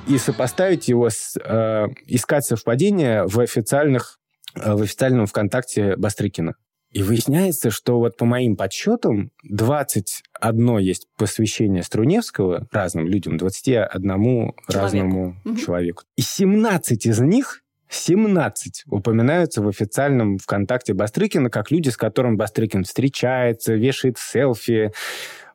И 0.08 0.18
сопоставить 0.18 0.88
его 0.88 1.10
с... 1.10 1.38
Э, 1.44 1.88
искать 2.08 2.44
совпадения 2.46 3.26
в 3.26 3.40
официальных 3.40 4.20
э, 4.56 4.74
в 4.74 4.82
официальном 4.82 5.28
ВКонтакте 5.28 5.96
Бастрыкина. 5.98 6.56
И 6.92 7.04
выясняется, 7.04 7.70
что 7.70 8.00
вот 8.00 8.18
по 8.18 8.26
моим 8.26 8.56
подсчетам 8.56 9.32
21 9.44 10.78
есть 10.80 11.08
посвящение 11.18 11.84
Струневского 11.84 12.68
разным 12.72 13.06
людям, 13.06 13.38
21 13.38 13.90
Человек. 13.92 14.54
разному 14.68 15.36
угу. 15.46 15.56
человеку. 15.56 16.04
И 16.16 16.22
17 16.22 17.06
из 17.06 17.20
них 17.20 17.62
17 17.90 18.84
упоминаются 18.88 19.62
в 19.62 19.68
официальном 19.68 20.38
ВКонтакте 20.38 20.94
Бастрыкина 20.94 21.50
как 21.50 21.72
люди, 21.72 21.90
с 21.90 21.98
которым 21.98 22.38
Бастрыкин 22.38 22.84
встречается, 22.84 23.74
вешает 23.74 24.18
селфи, 24.18 24.92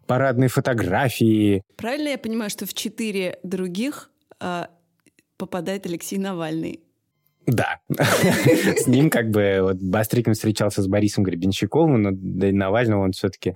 парадные 0.07 0.49
фотографии. 0.49 1.63
Правильно 1.77 2.09
я 2.09 2.19
понимаю, 2.19 2.51
что 2.51 2.67
в 2.67 2.75
четыре 2.75 3.39
других 3.43 4.11
э, 4.41 4.67
попадает 5.37 5.87
Алексей 5.87 6.19
Навальный? 6.19 6.84
Да. 7.47 7.81
С 7.99 8.87
ним 8.87 9.11
как 9.11 9.31
бы 9.31 9.59
вот 9.61 9.77
Бастрыкин 9.77 10.35
встречался 10.35 10.83
с 10.83 10.87
Борисом 10.87 11.25
Гребенщиковым, 11.25 12.03
но 12.03 12.11
до 12.13 12.53
Навального 12.53 13.03
он 13.03 13.13
все-таки 13.13 13.55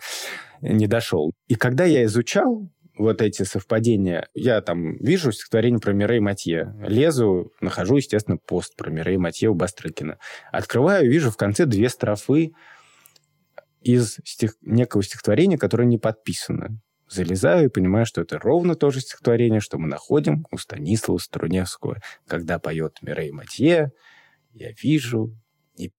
не 0.61 0.87
дошел. 0.87 1.33
И 1.47 1.55
когда 1.55 1.85
я 1.85 2.05
изучал 2.05 2.69
вот 2.99 3.23
эти 3.23 3.45
совпадения, 3.45 4.29
я 4.35 4.61
там 4.61 4.97
вижу 4.99 5.33
стихотворение 5.33 5.81
про 5.81 5.93
Мирей 5.93 6.21
Матье, 6.21 6.75
лезу, 6.81 7.53
нахожу, 7.61 7.97
естественно, 7.97 8.37
пост 8.37 8.77
про 8.77 8.91
Мирей 8.91 9.17
Матье 9.17 9.49
у 9.49 9.55
Бастрыкина. 9.55 10.19
Открываю, 10.53 11.09
вижу 11.11 11.31
в 11.31 11.37
конце 11.37 11.65
две 11.65 11.89
строфы 11.89 12.53
из 13.81 14.19
стих... 14.25 14.57
некого 14.61 15.03
стихотворения, 15.03 15.57
которое 15.57 15.87
не 15.87 15.99
подписано 15.99 16.81
залезаю 17.09 17.67
и 17.67 17.71
понимаю, 17.71 18.07
что 18.07 18.21
это 18.21 18.39
ровно 18.39 18.75
то 18.75 18.91
же 18.91 19.01
стихотворение, 19.01 19.61
что 19.61 19.79
мы 19.79 19.89
находим 19.89 20.47
у 20.51 20.59
Станислава 20.59 21.19
Струневского. 21.19 21.99
Когда 22.27 22.59
поет 22.59 22.99
Мирей 23.03 23.31
Матье, 23.31 23.93
я 24.53 24.71
вижу... 24.83 25.35
И... 25.77 25.93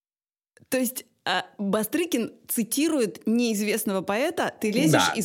То 0.69 0.77
есть 0.77 1.05
а 1.25 1.45
Бастрыкин 1.57 2.31
цитирует 2.47 3.21
неизвестного 3.27 4.01
поэта, 4.01 4.51
ты 4.59 4.71
лезешь 4.71 4.91
да. 4.91 5.13
и 5.15 5.21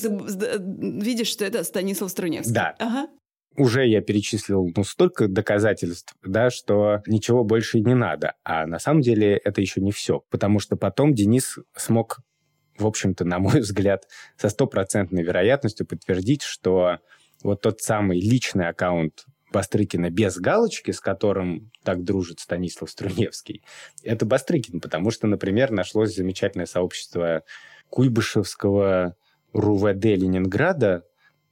видишь, 1.02 1.28
что 1.28 1.44
это 1.44 1.64
Станислав 1.64 2.10
Струневский. 2.10 2.52
Да. 2.52 2.74
Ага. 2.78 3.08
Уже 3.56 3.86
я 3.86 4.02
перечислил 4.02 4.68
ну, 4.76 4.82
столько 4.82 5.28
доказательств, 5.28 6.14
да, 6.22 6.50
что 6.50 7.02
ничего 7.06 7.44
больше 7.44 7.80
не 7.80 7.94
надо. 7.94 8.34
А 8.42 8.66
на 8.66 8.78
самом 8.78 9.00
деле 9.00 9.36
это 9.36 9.60
еще 9.60 9.80
не 9.80 9.92
все. 9.92 10.24
Потому 10.28 10.58
что 10.58 10.76
потом 10.76 11.14
Денис 11.14 11.58
смог 11.76 12.18
в 12.78 12.86
общем-то, 12.86 13.24
на 13.24 13.38
мой 13.38 13.60
взгляд, 13.60 14.08
со 14.36 14.48
стопроцентной 14.48 15.22
вероятностью 15.22 15.86
подтвердить, 15.86 16.42
что 16.42 16.98
вот 17.42 17.60
тот 17.60 17.80
самый 17.80 18.20
личный 18.20 18.68
аккаунт 18.68 19.24
Бастрыкина 19.52 20.10
без 20.10 20.36
галочки, 20.38 20.90
с 20.90 21.00
которым 21.00 21.70
так 21.84 22.02
дружит 22.02 22.40
Станислав 22.40 22.90
Струневский, 22.90 23.62
это 24.02 24.26
Бастрыкин, 24.26 24.80
потому 24.80 25.12
что, 25.12 25.28
например, 25.28 25.70
нашлось 25.70 26.14
замечательное 26.14 26.66
сообщество 26.66 27.44
Куйбышевского 27.88 29.14
РУВД 29.52 30.04
Ленинграда, 30.04 31.04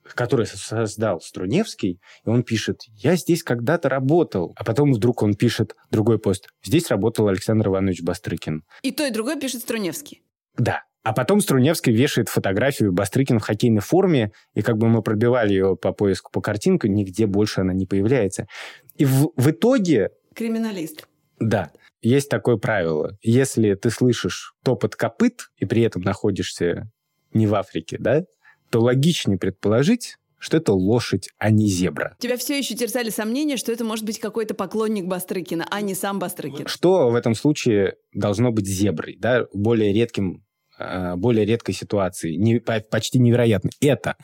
который 0.03 0.47
создал 0.47 1.21
Струневский, 1.21 2.01
и 2.25 2.29
он 2.29 2.43
пишет, 2.43 2.81
я 2.97 3.15
здесь 3.15 3.45
когда-то 3.45 3.89
работал, 3.89 4.53
а 4.57 4.65
потом 4.65 4.93
вдруг 4.93 5.23
он 5.23 5.35
пишет 5.35 5.77
другой 5.93 6.19
пост, 6.19 6.49
здесь 6.65 6.89
работал 6.89 7.29
Александр 7.29 7.69
Иванович 7.69 8.03
Бастрыкин. 8.03 8.65
И 8.83 8.91
то, 8.91 9.07
и 9.07 9.11
другое 9.11 9.39
пишет 9.39 9.63
Струневский. 9.63 10.23
Да. 10.57 10.83
А 11.03 11.13
потом 11.13 11.41
Струневский 11.41 11.93
вешает 11.93 12.29
фотографию 12.29 12.93
Бастрыкина 12.93 13.41
в 13.41 13.43
хоккейной 13.43 13.81
форме, 13.81 14.33
и 14.55 14.63
как 14.63 14.79
бы 14.79 14.89
мы 14.89 15.03
пробивали 15.03 15.53
ее 15.53 15.77
по 15.77 15.93
поиску 15.93 16.31
по 16.31 16.41
картинку, 16.41 16.87
нигде 16.87 17.27
больше 17.27 17.61
она 17.61 17.73
не 17.73 17.87
появляется. 17.87 18.47
И 18.97 19.05
в, 19.05 19.33
в 19.37 19.51
итоге... 19.51 20.11
Криминалист. 20.35 21.09
Да. 21.41 21.73
Есть 22.03 22.29
такое 22.29 22.57
правило. 22.57 23.17
Если 23.23 23.75
ты 23.75 23.91
слышишь 23.91 24.55
топот 24.65 24.97
копыт, 24.97 25.51
и 25.57 25.67
при 25.67 25.83
этом 25.83 26.03
находишься 26.03 26.91
не 27.33 27.47
в 27.47 27.55
Африке, 27.55 27.97
да, 27.99 28.25
то 28.71 28.81
логичнее 28.81 29.39
предположить, 29.39 30.17
что 30.39 30.57
это 30.57 30.73
лошадь, 30.73 31.29
а 31.39 31.51
не 31.51 31.69
зебра. 31.69 32.17
Тебя 32.19 32.37
все 32.37 32.59
еще 32.59 32.75
терзали 32.75 33.11
сомнения, 33.11 33.57
что 33.57 33.71
это 33.71 33.85
может 33.85 34.05
быть 34.05 34.19
какой-то 34.19 34.55
поклонник 34.55 35.07
Бастрыкина, 35.07 35.67
а 35.71 35.81
не 35.81 35.95
сам 35.95 36.19
Бастрыкин. 36.19 36.67
Что 36.67 37.11
в 37.11 37.15
этом 37.15 37.35
случае 37.35 37.95
должно 38.13 38.51
быть 38.51 38.67
зеброй, 38.67 39.17
да, 39.21 39.47
более 39.53 39.93
редким 39.93 40.45
более 40.79 41.45
редкой 41.45 41.75
ситуации, 41.75 42.35
не, 42.35 42.59
почти 42.59 43.19
невероятно. 43.19 43.71
Это 43.81 44.17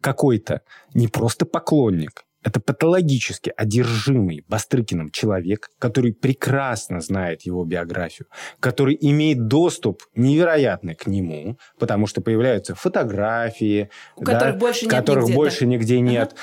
какой-то 0.00 0.62
не 0.92 1.08
просто 1.08 1.46
поклонник, 1.46 2.24
это 2.44 2.60
патологически 2.60 3.52
одержимый 3.56 4.44
Бастрыкиным 4.48 5.10
человек, 5.10 5.70
который 5.78 6.12
прекрасно 6.12 7.00
знает 7.00 7.42
его 7.42 7.64
биографию, 7.64 8.28
который 8.60 8.96
имеет 9.00 9.46
доступ 9.46 10.02
невероятный 10.14 10.94
к 10.94 11.06
нему, 11.06 11.56
потому 11.78 12.06
что 12.06 12.20
появляются 12.20 12.74
фотографии, 12.74 13.88
У 14.16 14.24
да, 14.24 14.32
которых 14.34 14.58
больше, 14.58 14.84
нет 14.84 14.90
которых 14.90 15.24
нигде, 15.24 15.34
больше 15.34 15.60
да? 15.60 15.66
нигде 15.66 16.00
нет. 16.00 16.34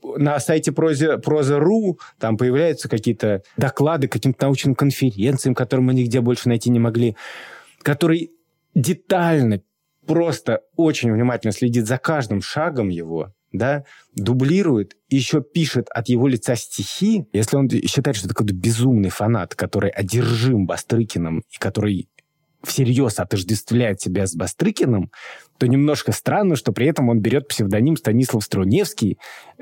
Ага. 0.00 0.18
На 0.18 0.38
сайте 0.38 0.70
Проза.ру 0.70 1.98
там 2.20 2.36
появляются 2.36 2.88
какие-то 2.88 3.42
доклады 3.56 4.06
каким-то 4.06 4.44
научным 4.44 4.76
конференциям, 4.76 5.56
которые 5.56 5.84
мы 5.84 5.94
нигде 5.94 6.20
больше 6.20 6.48
найти 6.48 6.70
не 6.70 6.78
могли, 6.78 7.16
который 7.82 8.30
детально, 8.78 9.60
просто 10.06 10.62
очень 10.76 11.12
внимательно 11.12 11.52
следит 11.52 11.86
за 11.86 11.98
каждым 11.98 12.40
шагом 12.40 12.88
его, 12.88 13.34
да, 13.52 13.84
дублирует, 14.14 14.96
еще 15.08 15.42
пишет 15.42 15.88
от 15.90 16.08
его 16.08 16.28
лица 16.28 16.54
стихи, 16.54 17.26
если 17.32 17.56
он 17.56 17.68
считает, 17.68 18.16
что 18.16 18.26
это 18.26 18.34
какой-то 18.34 18.54
безумный 18.54 19.10
фанат, 19.10 19.54
который 19.54 19.90
одержим 19.90 20.66
Бастрыкиным 20.66 21.40
и 21.50 21.58
который 21.58 22.08
всерьез 22.62 23.18
отождествляет 23.18 24.00
себя 24.00 24.26
с 24.26 24.34
Бастрыкиным, 24.34 25.10
то 25.58 25.66
немножко 25.66 26.12
странно, 26.12 26.56
что 26.56 26.72
при 26.72 26.86
этом 26.86 27.08
он 27.08 27.20
берет 27.20 27.48
псевдоним 27.48 27.96
Станислав 27.96 28.44
Струневский, 28.44 29.18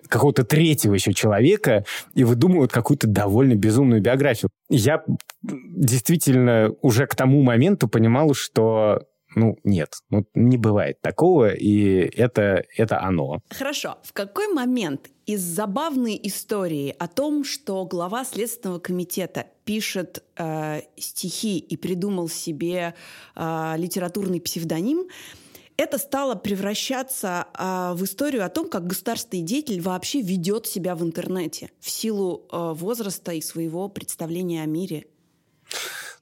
какого-то 0.08 0.44
третьего 0.44 0.94
еще 0.94 1.12
человека, 1.12 1.84
и 2.14 2.24
выдумывает 2.24 2.72
какую-то 2.72 3.06
довольно 3.06 3.54
безумную 3.54 4.00
биографию. 4.00 4.50
Я 4.68 5.02
действительно 5.42 6.72
уже 6.82 7.06
к 7.06 7.14
тому 7.14 7.42
моменту 7.42 7.88
понимал, 7.88 8.34
что 8.34 9.00
ну, 9.36 9.58
нет, 9.64 9.90
ну, 10.08 10.24
не 10.34 10.56
бывает 10.56 11.00
такого, 11.02 11.50
и 11.50 12.10
это, 12.16 12.64
это 12.74 13.02
оно. 13.02 13.40
Хорошо. 13.50 13.98
В 14.02 14.14
какой 14.14 14.48
момент 14.52 15.10
из 15.26 15.42
забавной 15.42 16.18
истории 16.22 16.94
о 16.98 17.06
том, 17.06 17.44
что 17.44 17.84
глава 17.84 18.24
Следственного 18.24 18.78
комитета 18.78 19.46
пишет 19.64 20.24
э, 20.38 20.80
стихи 20.96 21.58
и 21.58 21.76
придумал 21.76 22.28
себе 22.28 22.94
э, 23.34 23.74
литературный 23.76 24.40
псевдоним, 24.40 25.06
это 25.76 25.98
стало 25.98 26.34
превращаться 26.34 27.46
а, 27.54 27.94
в 27.94 28.04
историю 28.04 28.44
о 28.44 28.48
том, 28.48 28.68
как 28.68 28.86
государственный 28.86 29.42
деятель 29.42 29.80
вообще 29.80 30.20
ведет 30.22 30.66
себя 30.66 30.94
в 30.94 31.02
интернете 31.02 31.70
в 31.80 31.90
силу 31.90 32.46
а, 32.50 32.72
возраста 32.74 33.32
и 33.32 33.40
своего 33.40 33.88
представления 33.88 34.62
о 34.62 34.66
мире. 34.66 35.06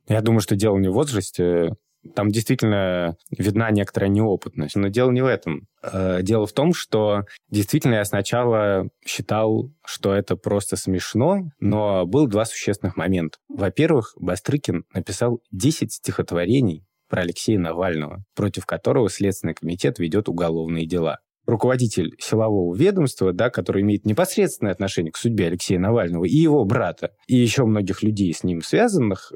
Я 0.08 0.20
думаю, 0.20 0.40
что 0.40 0.56
дело 0.56 0.76
не 0.78 0.88
в 0.88 0.92
возрасте. 0.92 1.74
Там 2.14 2.28
действительно 2.28 3.16
видна 3.30 3.70
некоторая 3.70 4.10
неопытность. 4.10 4.76
Но 4.76 4.88
дело 4.88 5.10
не 5.10 5.22
в 5.22 5.26
этом. 5.26 5.66
Э, 5.82 6.20
дело 6.20 6.46
в 6.46 6.52
том, 6.52 6.74
что 6.74 7.24
действительно 7.48 7.94
я 7.94 8.04
сначала 8.04 8.88
считал, 9.06 9.70
что 9.86 10.12
это 10.12 10.36
просто 10.36 10.76
смешно, 10.76 11.44
но 11.60 12.04
был 12.04 12.26
два 12.26 12.44
существенных 12.44 12.98
момента. 12.98 13.38
Во-первых, 13.48 14.12
Бастрыкин 14.16 14.84
написал 14.92 15.40
10 15.50 15.92
стихотворений 15.92 16.84
про 17.14 17.22
Алексея 17.22 17.60
Навального, 17.60 18.24
против 18.34 18.66
которого 18.66 19.08
Следственный 19.08 19.54
комитет 19.54 20.00
ведет 20.00 20.28
уголовные 20.28 20.84
дела. 20.84 21.20
Руководитель 21.46 22.16
силового 22.18 22.74
ведомства, 22.74 23.32
да, 23.32 23.50
который 23.50 23.82
имеет 23.82 24.04
непосредственное 24.04 24.72
отношение 24.72 25.12
к 25.12 25.16
судьбе 25.16 25.46
Алексея 25.46 25.78
Навального 25.78 26.24
и 26.24 26.34
его 26.34 26.64
брата, 26.64 27.12
и 27.28 27.36
еще 27.36 27.66
многих 27.66 28.02
людей 28.02 28.34
с 28.34 28.42
ним 28.42 28.62
связанных, 28.62 29.32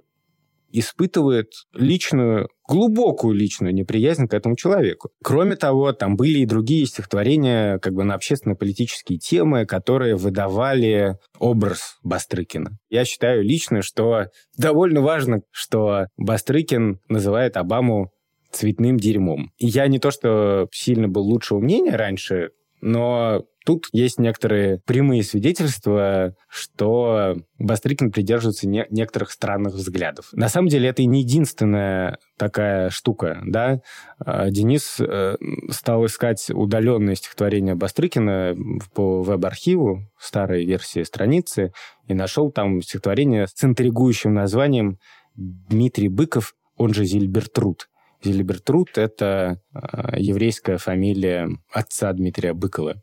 испытывает 0.71 1.51
личную, 1.73 2.49
глубокую 2.69 3.35
личную 3.35 3.75
неприязнь 3.75 4.27
к 4.29 4.35
этому 4.35 4.57
человеку. 4.57 5.11
Кроме 5.23 5.57
того, 5.57 5.93
там 5.93 6.17
были 6.17 6.41
и 6.41 6.47
другие 6.47 6.87
стихотворения 6.87 7.79
как 7.79 7.95
бы 7.95 8.05
на 8.05 8.15
общественно-политические 8.15 9.19
темы, 9.19 9.67
которые 9.67 10.17
выдавали 10.17 11.17
образ 11.39 11.99
Бастрыкина. 12.03 12.79
Я 12.91 13.05
считаю 13.05 13.43
лично, 13.43 13.83
что 13.83 14.27
довольно 14.57 15.01
важно, 15.01 15.41
что 15.51 16.07
Бастрыкин 16.17 17.01
называет 17.09 17.57
Обаму 17.57 18.13
цветным 18.51 18.97
дерьмом. 18.97 19.51
я 19.59 19.87
не 19.89 19.99
то, 19.99 20.11
что 20.11 20.69
сильно 20.73 21.09
был 21.09 21.23
лучшего 21.23 21.61
мнения 21.61 21.95
раньше, 21.97 22.51
но 22.81 23.45
тут 23.69 23.89
есть 23.93 24.19
некоторые 24.19 24.81
прямые 24.87 25.23
свидетельства, 25.23 26.35
что 26.49 27.37
Бастрыкин 27.59 28.11
придерживается 28.11 28.67
не 28.67 28.87
некоторых 28.89 29.31
странных 29.31 29.75
взглядов. 29.75 30.31
На 30.33 30.49
самом 30.49 30.69
деле 30.69 30.89
это 30.89 31.03
и 31.03 31.07
не 31.07 31.21
единственная 31.21 32.17
такая 32.39 32.89
штука, 32.89 33.43
да. 33.45 33.81
А, 34.25 34.49
Денис 34.49 34.99
э, 35.01 35.37
стал 35.69 36.07
искать 36.07 36.49
удаленные 36.49 37.17
стихотворения 37.17 37.75
Бастрыкина 37.75 38.57
по 38.95 39.21
веб-архиву, 39.21 40.09
старой 40.19 40.65
версии 40.65 41.03
страницы, 41.03 41.73
и 42.07 42.15
нашел 42.15 42.51
там 42.51 42.81
стихотворение 42.81 43.49
с 43.49 43.63
интригующим 43.63 44.33
названием 44.33 44.97
«Дмитрий 45.37 46.09
Быков, 46.09 46.55
он 46.79 46.95
же 46.95 47.05
Зильбертруд». 47.05 47.87
Зильбертруд— 48.23 48.91
это 48.99 49.61
э, 49.73 50.19
еврейская 50.19 50.79
фамилия 50.79 51.49
отца 51.73 52.13
Дмитрия 52.13 52.53
Быкова. 52.53 52.95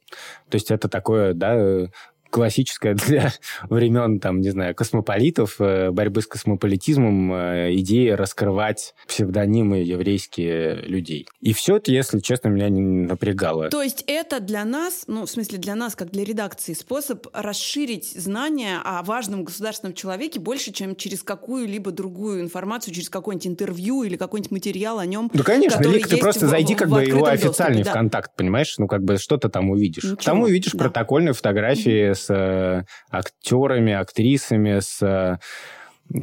То 0.49 0.56
есть 0.56 0.71
это 0.71 0.89
такое, 0.89 1.34
да, 1.34 1.88
классическая 2.29 2.93
для 2.95 3.31
времен, 3.69 4.19
там, 4.19 4.41
не 4.41 4.49
знаю, 4.49 4.75
космополитов, 4.75 5.55
э, 5.59 5.91
борьбы 5.91 6.21
с 6.21 6.27
космополитизмом 6.27 7.33
э, 7.33 7.75
идея 7.75 8.17
раскрывать 8.17 8.93
псевдонимы 9.07 9.77
еврейские 9.77 10.75
людей. 10.75 11.27
И 11.41 11.53
все 11.53 11.77
это, 11.77 11.91
если 11.91 12.19
честно, 12.19 12.49
меня 12.49 12.69
не 12.69 12.81
напрягало. 12.81 13.69
То 13.69 13.81
есть 13.81 14.03
это 14.07 14.39
для 14.39 14.65
нас, 14.65 15.05
ну, 15.07 15.25
в 15.25 15.29
смысле 15.29 15.57
для 15.57 15.75
нас, 15.75 15.95
как 15.95 16.11
для 16.11 16.23
редакции, 16.23 16.73
способ 16.73 17.27
расширить 17.33 18.11
знания 18.11 18.79
о 18.83 19.03
важном 19.03 19.43
государственном 19.43 19.93
человеке 19.93 20.39
больше, 20.39 20.71
чем 20.71 20.95
через 20.95 21.23
какую-либо 21.23 21.91
другую 21.91 22.41
информацию, 22.41 22.93
через 22.93 23.09
какое-нибудь 23.09 23.47
интервью 23.47 24.03
или 24.03 24.17
какой-нибудь 24.17 24.51
материал 24.51 24.99
о 24.99 25.05
нем. 25.05 25.29
Ну, 25.33 25.43
конечно, 25.43 25.81
Лик, 25.81 26.07
ты 26.07 26.17
просто 26.17 26.47
в, 26.47 26.49
зайди 26.49 26.75
как 26.75 26.88
в, 26.88 26.91
бы 26.91 26.99
в 26.99 27.07
его 27.07 27.25
официальный 27.25 27.83
доступе, 27.83 28.09
да. 28.09 28.23
понимаешь? 28.35 28.75
Ну, 28.77 28.88
как 28.88 29.03
бы 29.03 29.17
что-то 29.17 29.49
там 29.49 29.69
увидишь. 29.69 30.03
Ничего. 30.03 30.21
Там 30.21 30.41
увидишь 30.41 30.71
да. 30.73 30.79
протокольные 30.79 31.33
фотографии 31.33 32.13
с 32.15 32.34
э, 32.34 32.84
актерами, 33.12 33.93
актрисами, 33.93 34.80
с 34.80 35.01
э, 35.01 35.38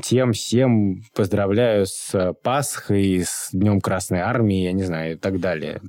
тем 0.03 0.33
всем 0.33 1.03
поздравляю 1.15 1.87
с 1.87 2.35
Пасхой, 2.43 3.23
с 3.25 3.51
Днем 3.53 3.81
Красной 3.81 4.21
Армии, 4.21 4.65
я 4.65 4.73
не 4.73 4.85
знаю, 4.85 5.15
и 5.15 5.19
так 5.19 5.41
далее. 5.41 5.81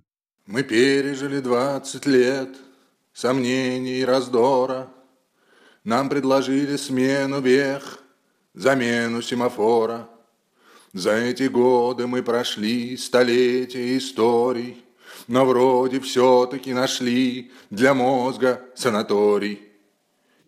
Мы 0.45 0.63
пережили 0.63 1.39
20 1.39 2.05
лет 2.05 2.49
сомнений 3.13 3.99
и 3.99 4.05
раздора. 4.05 4.89
Нам 5.83 6.09
предложили 6.09 6.75
смену 6.75 7.39
вех, 7.39 7.99
замену 8.53 9.21
семафора. 9.21 10.09
За 10.91 11.11
эти 11.11 11.43
годы 11.43 12.07
мы 12.07 12.23
прошли 12.23 12.97
столетия 12.97 13.97
историй, 13.97 14.83
но 15.27 15.45
вроде 15.45 15.99
все-таки 15.99 16.73
нашли 16.73 17.51
для 17.69 17.93
мозга 17.93 18.61
санаторий 18.75 19.72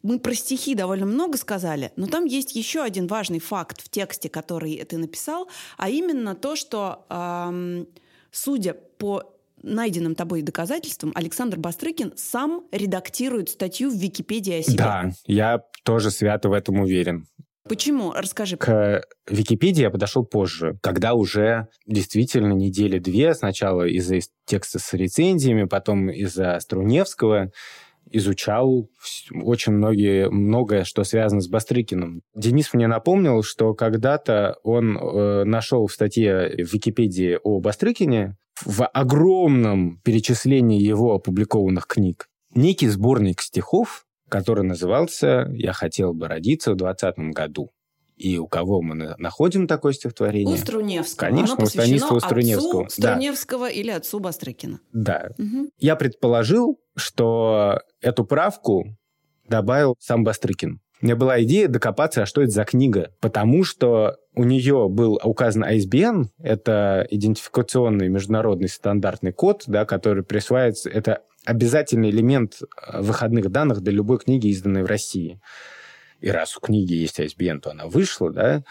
мы 0.06 0.20
про 0.20 0.36
стихи 0.36 0.76
довольно 0.76 1.08
много 1.08 1.38
сказали, 1.38 1.92
но 1.96 2.06
там 2.06 2.26
есть 2.26 2.56
еще 2.56 2.84
один 2.84 3.08
важный 3.08 3.40
факт 3.40 3.82
в 3.82 3.90
тексте, 3.90 4.30
который 4.30 4.78
ты 4.86 4.98
написал, 4.98 5.50
а 5.78 5.90
именно 5.90 6.36
то, 6.36 6.56
что, 6.56 7.06
эм, 7.10 7.88
судя 8.32 8.76
по 8.76 9.34
найденным 9.64 10.14
тобой 10.14 10.44
доказательствам, 10.44 11.12
Александр 11.16 11.58
Бастрыкин 11.58 12.14
сам 12.18 12.66
редактирует 12.72 13.50
статью 13.50 13.90
в 13.90 13.96
Википедии 13.96 14.60
о 14.60 14.62
себе. 14.62 14.78
Да, 14.78 15.12
я 15.26 15.62
тоже 15.84 16.12
свято 16.12 16.50
в 16.50 16.54
этом 16.54 16.82
уверен. 16.82 17.26
Почему? 17.68 18.12
Расскажи. 18.14 18.58
К 18.58 19.04
Википедии 19.28 19.82
я 19.82 19.90
подошел 19.90 20.24
позже, 20.24 20.78
когда 20.84 21.16
уже 21.16 21.68
действительно 21.88 22.54
недели 22.54 23.00
две, 23.00 23.34
сначала 23.34 23.88
из-за 23.88 24.20
текста 24.46 24.78
с 24.78 24.94
рецензиями, 24.94 25.64
потом 25.64 26.12
из-за 26.12 26.60
Струневского, 26.60 27.52
изучал 28.12 28.90
очень 29.32 29.74
многие, 29.74 30.30
многое, 30.30 30.84
что 30.84 31.04
связано 31.04 31.42
с 31.42 31.48
Бастрыкиным. 31.48 32.22
Денис 32.36 32.74
мне 32.74 32.88
напомнил, 32.88 33.44
что 33.44 33.74
когда-то 33.74 34.58
он 34.64 34.98
э, 34.98 35.44
нашел 35.44 35.88
в 35.88 35.94
статье 35.94 36.50
в 36.58 36.74
Википедии 36.74 37.40
о 37.44 37.60
Бастрыкине 37.60 38.36
в 38.64 38.86
огромном 38.86 40.00
перечислении 40.04 40.82
его 40.82 41.14
опубликованных 41.14 41.88
книг 41.88 42.28
некий 42.56 42.88
сборник 42.88 43.42
стихов, 43.42 44.06
который 44.30 44.64
назывался 44.64 45.48
«Я 45.54 45.74
хотел 45.74 46.14
бы 46.14 46.28
родиться 46.28 46.72
в 46.72 46.78
двадцатом 46.78 47.32
году». 47.32 47.72
И 48.16 48.38
у 48.38 48.48
кого 48.48 48.82
мы 48.82 49.16
находим 49.18 49.68
такое 49.68 49.94
стихотворение? 49.94 50.56
У 50.56 50.58
Струневского. 50.58 51.30
Конечно, 51.30 51.56
Оно 51.56 51.64
у 51.66 51.68
Станислава 51.68 52.20
Струневского. 52.20 52.86
Отцу 52.86 53.02
Струневского 53.02 53.68
да. 53.68 53.72
или 53.72 53.92
отцу 53.92 54.20
Бастрыкина. 54.20 54.80
Да. 54.94 55.32
Угу. 55.38 55.70
Я 55.80 55.96
предположил, 55.96 56.80
что 56.96 57.80
эту 58.02 58.24
правку 58.24 58.98
добавил 59.48 59.96
сам 60.00 60.24
Бастрыкин. 60.24 60.80
У 61.02 61.06
меня 61.06 61.18
была 61.18 61.44
идея 61.44 61.68
докопаться, 61.68 62.24
а 62.24 62.26
что 62.26 62.42
это 62.42 62.52
за 62.52 62.64
книга, 62.64 63.12
потому 63.20 63.66
что 63.66 64.16
у 64.34 64.46
нее 64.46 64.88
был 64.90 65.20
указан 65.24 65.66
ISBN, 65.66 66.28
это 66.40 67.06
идентификационный 67.10 68.08
международный 68.08 68.70
стандартный 68.70 69.34
код, 69.34 69.66
да, 69.68 69.86
который 69.86 70.24
присваивается, 70.24 70.90
это 70.90 71.22
обязательный 71.46 72.10
элемент 72.10 72.60
э, 72.62 73.02
выходных 73.02 73.52
данных 73.52 73.82
для 73.82 73.94
любой 73.94 74.20
книги, 74.20 74.48
изданной 74.48 74.84
в 74.84 74.88
России. 74.88 75.40
И 76.26 76.30
раз 76.32 76.58
у 76.58 76.60
книги 76.60 76.94
есть 76.94 77.20
ISBN, 77.20 77.60
то 77.60 77.70
она 77.70 77.86
вышла, 77.86 78.32
да, 78.32 78.64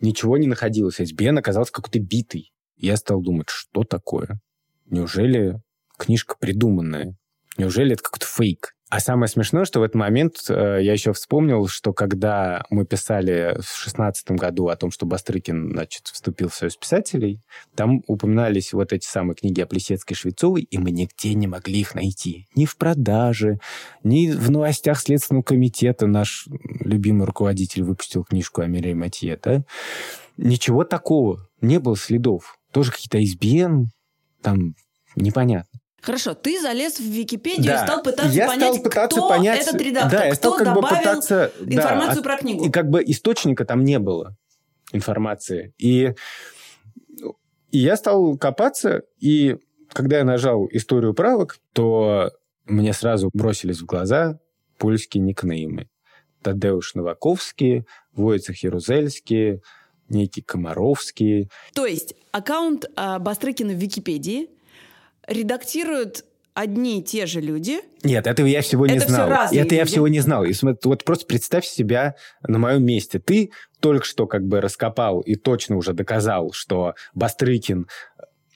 ничего 0.00 0.38
не 0.38 0.46
находилось. 0.46 1.00
ISBN 1.00 1.40
оказался 1.40 1.72
какой-то 1.72 1.98
битый. 1.98 2.52
Я 2.76 2.96
стал 2.96 3.20
думать, 3.20 3.48
что 3.48 3.82
такое? 3.82 4.40
Неужели 4.86 5.60
книжка 5.98 6.36
придуманная? 6.38 7.16
Неужели 7.58 7.94
это 7.94 8.04
какой-то 8.04 8.26
фейк? 8.26 8.76
А 8.90 8.98
самое 8.98 9.28
смешное, 9.28 9.64
что 9.64 9.78
в 9.78 9.82
этот 9.84 9.94
момент 9.94 10.38
э, 10.48 10.78
я 10.82 10.92
еще 10.92 11.12
вспомнил, 11.12 11.68
что 11.68 11.92
когда 11.92 12.64
мы 12.70 12.84
писали 12.84 13.56
в 13.60 13.64
шестнадцатом 13.64 14.34
году 14.34 14.66
о 14.66 14.74
том, 14.74 14.90
что 14.90 15.06
Бастрыкин, 15.06 15.70
значит, 15.70 16.08
вступил 16.08 16.48
в 16.48 16.54
Союз 16.56 16.76
писателей, 16.76 17.40
там 17.76 18.02
упоминались 18.08 18.72
вот 18.72 18.92
эти 18.92 19.06
самые 19.06 19.36
книги 19.36 19.60
о 19.60 19.66
Плесецкой 19.66 20.16
Швецовой, 20.16 20.62
и 20.62 20.76
мы 20.78 20.90
нигде 20.90 21.34
не 21.34 21.46
могли 21.46 21.78
их 21.78 21.94
найти. 21.94 22.48
Ни 22.56 22.64
в 22.64 22.76
продаже, 22.76 23.60
ни 24.02 24.28
в 24.32 24.50
новостях 24.50 24.98
Следственного 25.00 25.44
комитета 25.44 26.08
наш 26.08 26.48
любимый 26.80 27.26
руководитель 27.26 27.84
выпустил 27.84 28.24
книжку 28.24 28.62
о 28.62 28.66
Мире 28.66 28.96
Матье, 28.96 29.38
да? 29.40 29.62
Ничего 30.36 30.82
такого. 30.82 31.48
Не 31.60 31.78
было 31.78 31.96
следов. 31.96 32.58
Тоже 32.72 32.90
какие-то 32.90 33.18
ISBN, 33.18 33.84
там 34.42 34.74
непонятно. 35.14 35.69
Хорошо, 36.02 36.34
ты 36.34 36.60
залез 36.60 36.98
в 36.98 37.04
Википедию 37.04 37.66
да. 37.66 37.82
и 37.82 37.86
стал 37.86 38.02
пытаться 38.02 38.32
я 38.32 38.46
понять, 38.46 38.74
стал 38.74 38.82
пытаться 38.82 39.18
кто 39.18 39.28
понять, 39.28 39.66
этот 39.66 39.80
редактор, 39.80 40.10
да, 40.10 40.24
я 40.24 40.32
кто 40.32 40.36
стал 40.36 40.56
как 40.56 40.64
добавил 40.74 40.96
пытаться, 40.96 41.52
информацию 41.60 42.16
да, 42.16 42.22
про 42.22 42.36
книгу. 42.38 42.64
И 42.64 42.70
как 42.70 42.88
бы 42.88 43.02
источника 43.04 43.64
там 43.64 43.84
не 43.84 43.98
было 43.98 44.36
информации. 44.92 45.74
И, 45.78 46.14
и 47.70 47.78
я 47.78 47.96
стал 47.96 48.38
копаться, 48.38 49.02
и 49.18 49.58
когда 49.92 50.18
я 50.18 50.24
нажал 50.24 50.68
историю 50.70 51.12
правок, 51.12 51.58
то 51.72 52.30
мне 52.64 52.92
сразу 52.92 53.30
бросились 53.32 53.80
в 53.80 53.86
глаза 53.86 54.38
польские 54.78 55.22
никнеймы. 55.22 55.88
Тадеуш 56.42 56.94
Новаковский, 56.94 57.84
Войцех 58.14 58.62
Ярузельский, 58.62 59.60
некий 60.08 60.40
Комаровский. 60.40 61.50
То 61.74 61.84
есть 61.84 62.14
аккаунт 62.32 62.86
э, 62.96 63.18
Бастрыкина 63.18 63.74
в 63.74 63.76
Википедии– 63.76 64.48
редактируют 65.26 66.24
одни 66.54 67.00
и 67.00 67.02
те 67.02 67.26
же 67.26 67.40
люди. 67.40 67.80
Нет, 68.02 68.26
этого 68.26 68.46
я 68.46 68.60
всего 68.62 68.86
не 68.86 68.96
Это 68.96 69.06
все 69.06 69.14
знал. 69.14 69.28
разные 69.28 69.62
это 69.62 69.74
я 69.74 69.82
люди. 69.82 69.92
всего 69.92 70.08
не 70.08 70.20
знал. 70.20 70.44
И 70.44 70.52
вот 70.84 71.04
просто 71.04 71.26
представь 71.26 71.64
себя 71.64 72.16
на 72.46 72.58
моем 72.58 72.84
месте. 72.84 73.18
Ты 73.18 73.50
только 73.80 74.04
что 74.04 74.26
как 74.26 74.44
бы 74.46 74.60
раскопал 74.60 75.20
и 75.20 75.36
точно 75.36 75.76
уже 75.76 75.92
доказал, 75.92 76.52
что 76.52 76.94
Бастрыкин 77.14 77.86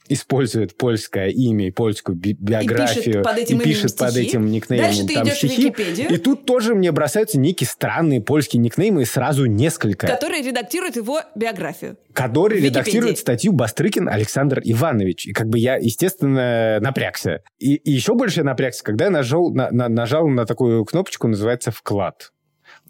использует 0.08 0.76
польское 0.76 1.28
имя 1.28 1.68
и 1.68 1.70
польскую 1.70 2.16
би- 2.16 2.36
биографию 2.38 3.22
под 3.22 3.38
этим 3.38 3.60
и 3.60 3.64
пишет 3.64 3.96
под 3.96 4.16
этим 4.16 4.46
никнеймом 4.50 4.86
Дальше 4.88 5.06
ты 5.06 5.14
там 5.14 5.24
идешь 5.24 5.34
в 5.34 5.38
стихи. 5.38 5.62
Википедию. 5.68 6.10
И 6.10 6.16
тут 6.18 6.44
тоже 6.46 6.74
мне 6.74 6.92
бросаются 6.92 7.38
некие 7.38 7.66
странные 7.66 8.20
польские 8.20 8.60
никнеймы 8.60 9.02
и 9.02 9.04
сразу 9.04 9.46
несколько. 9.46 10.06
Который 10.06 10.42
редактирует 10.42 10.96
его 10.96 11.20
биографию. 11.34 11.96
который 12.12 12.58
В 12.58 12.62
Википедии. 12.62 12.78
редактирует 12.80 13.18
статью 13.18 13.52
Бастрыкин 13.52 14.08
Александр 14.08 14.60
Иванович. 14.64 15.26
И 15.28 15.32
как 15.32 15.48
бы 15.48 15.58
я, 15.58 15.76
естественно, 15.76 16.78
напрягся. 16.80 17.42
И, 17.58 17.74
и 17.76 17.90
еще 17.92 18.14
больше 18.14 18.40
я 18.40 18.44
напрягся, 18.44 18.84
когда 18.84 19.06
я 19.06 19.10
нажал 19.10 19.50
на, 19.52 19.70
на- 19.70 19.88
нажал 19.88 20.28
на 20.28 20.44
такую 20.46 20.84
кнопочку, 20.84 21.28
называется 21.28 21.70
«Вклад». 21.70 22.30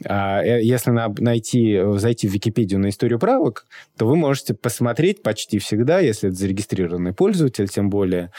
А, 0.04 0.42
э, 0.42 0.62
если 0.62 0.90
на- 0.90 1.14
найти, 1.18 1.80
зайти 1.96 2.28
в 2.28 2.32
Википедию 2.32 2.80
на 2.80 2.88
историю 2.88 3.18
правок, 3.18 3.66
то 3.96 4.06
вы 4.06 4.16
можете 4.16 4.54
посмотреть 4.54 5.22
почти 5.22 5.58
всегда, 5.58 6.00
если 6.00 6.28
это 6.30 6.38
зарегистрированный 6.38 7.12
пользователь, 7.12 7.68
тем 7.68 7.90
более, 7.90 8.30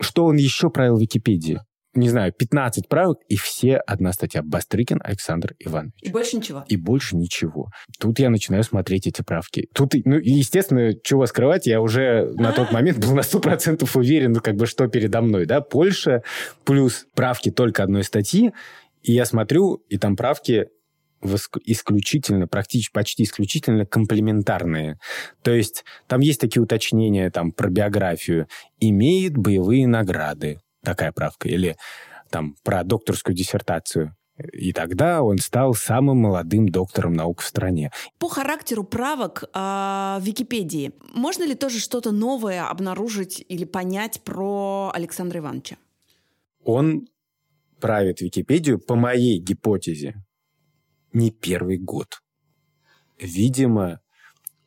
что 0.00 0.24
он 0.26 0.36
еще 0.36 0.70
правил 0.70 0.96
в 0.96 1.00
Википедии. 1.00 1.60
Не 1.94 2.10
знаю, 2.10 2.30
15 2.30 2.88
правок, 2.90 3.20
и 3.26 3.36
все 3.36 3.76
одна 3.78 4.12
статья. 4.12 4.42
Бастрыкин 4.42 5.00
Александр 5.02 5.54
Иванович 5.58 5.94
И 6.02 6.10
больше 6.10 6.36
ничего. 6.36 6.62
и 6.68 6.76
больше 6.76 7.16
ничего. 7.16 7.68
Тут 7.98 8.18
я 8.18 8.28
начинаю 8.28 8.64
смотреть 8.64 9.06
эти 9.06 9.22
правки. 9.22 9.68
Тут, 9.72 9.94
ну, 10.04 10.18
естественно, 10.18 10.92
чего 11.02 11.24
скрывать, 11.24 11.66
я 11.66 11.80
уже 11.80 12.30
на 12.34 12.52
тот 12.52 12.70
момент 12.70 12.98
был 12.98 13.14
на 13.14 13.22
100% 13.22 13.88
уверен, 13.96 14.32
ну, 14.32 14.40
как 14.40 14.56
бы, 14.56 14.66
что 14.66 14.86
передо 14.88 15.22
мной, 15.22 15.46
да, 15.46 15.62
Польша, 15.62 16.22
плюс 16.64 17.06
правки 17.14 17.50
только 17.50 17.82
одной 17.84 18.04
статьи, 18.04 18.52
и 19.06 19.12
я 19.12 19.24
смотрю, 19.24 19.84
и 19.88 19.98
там 19.98 20.16
правки 20.16 20.66
исключительно, 21.64 22.48
практически 22.48 22.92
почти 22.92 23.22
исключительно 23.22 23.86
комплементарные. 23.86 24.98
То 25.42 25.52
есть 25.52 25.84
там 26.08 26.20
есть 26.20 26.40
такие 26.40 26.60
уточнения 26.60 27.30
там 27.30 27.52
про 27.52 27.70
биографию. 27.70 28.48
Имеет 28.80 29.36
боевые 29.36 29.86
награды. 29.86 30.60
Такая 30.82 31.12
правка. 31.12 31.48
Или 31.48 31.76
там 32.30 32.56
про 32.64 32.82
докторскую 32.82 33.34
диссертацию. 33.36 34.16
И 34.52 34.72
тогда 34.72 35.22
он 35.22 35.38
стал 35.38 35.74
самым 35.74 36.18
молодым 36.18 36.68
доктором 36.68 37.14
наук 37.14 37.42
в 37.42 37.46
стране. 37.46 37.92
По 38.18 38.28
характеру 38.28 38.82
правок 38.82 39.44
в 39.54 40.18
Википедии 40.20 40.92
можно 41.14 41.44
ли 41.44 41.54
тоже 41.54 41.78
что-то 41.78 42.10
новое 42.10 42.66
обнаружить 42.66 43.44
или 43.48 43.64
понять 43.64 44.20
про 44.22 44.90
Александра 44.92 45.38
Ивановича? 45.38 45.76
Он 46.64 47.06
правит 47.80 48.20
Википедию, 48.20 48.78
по 48.78 48.94
моей 48.94 49.38
гипотезе, 49.38 50.24
не 51.12 51.30
первый 51.30 51.78
год. 51.78 52.22
Видимо, 53.18 54.00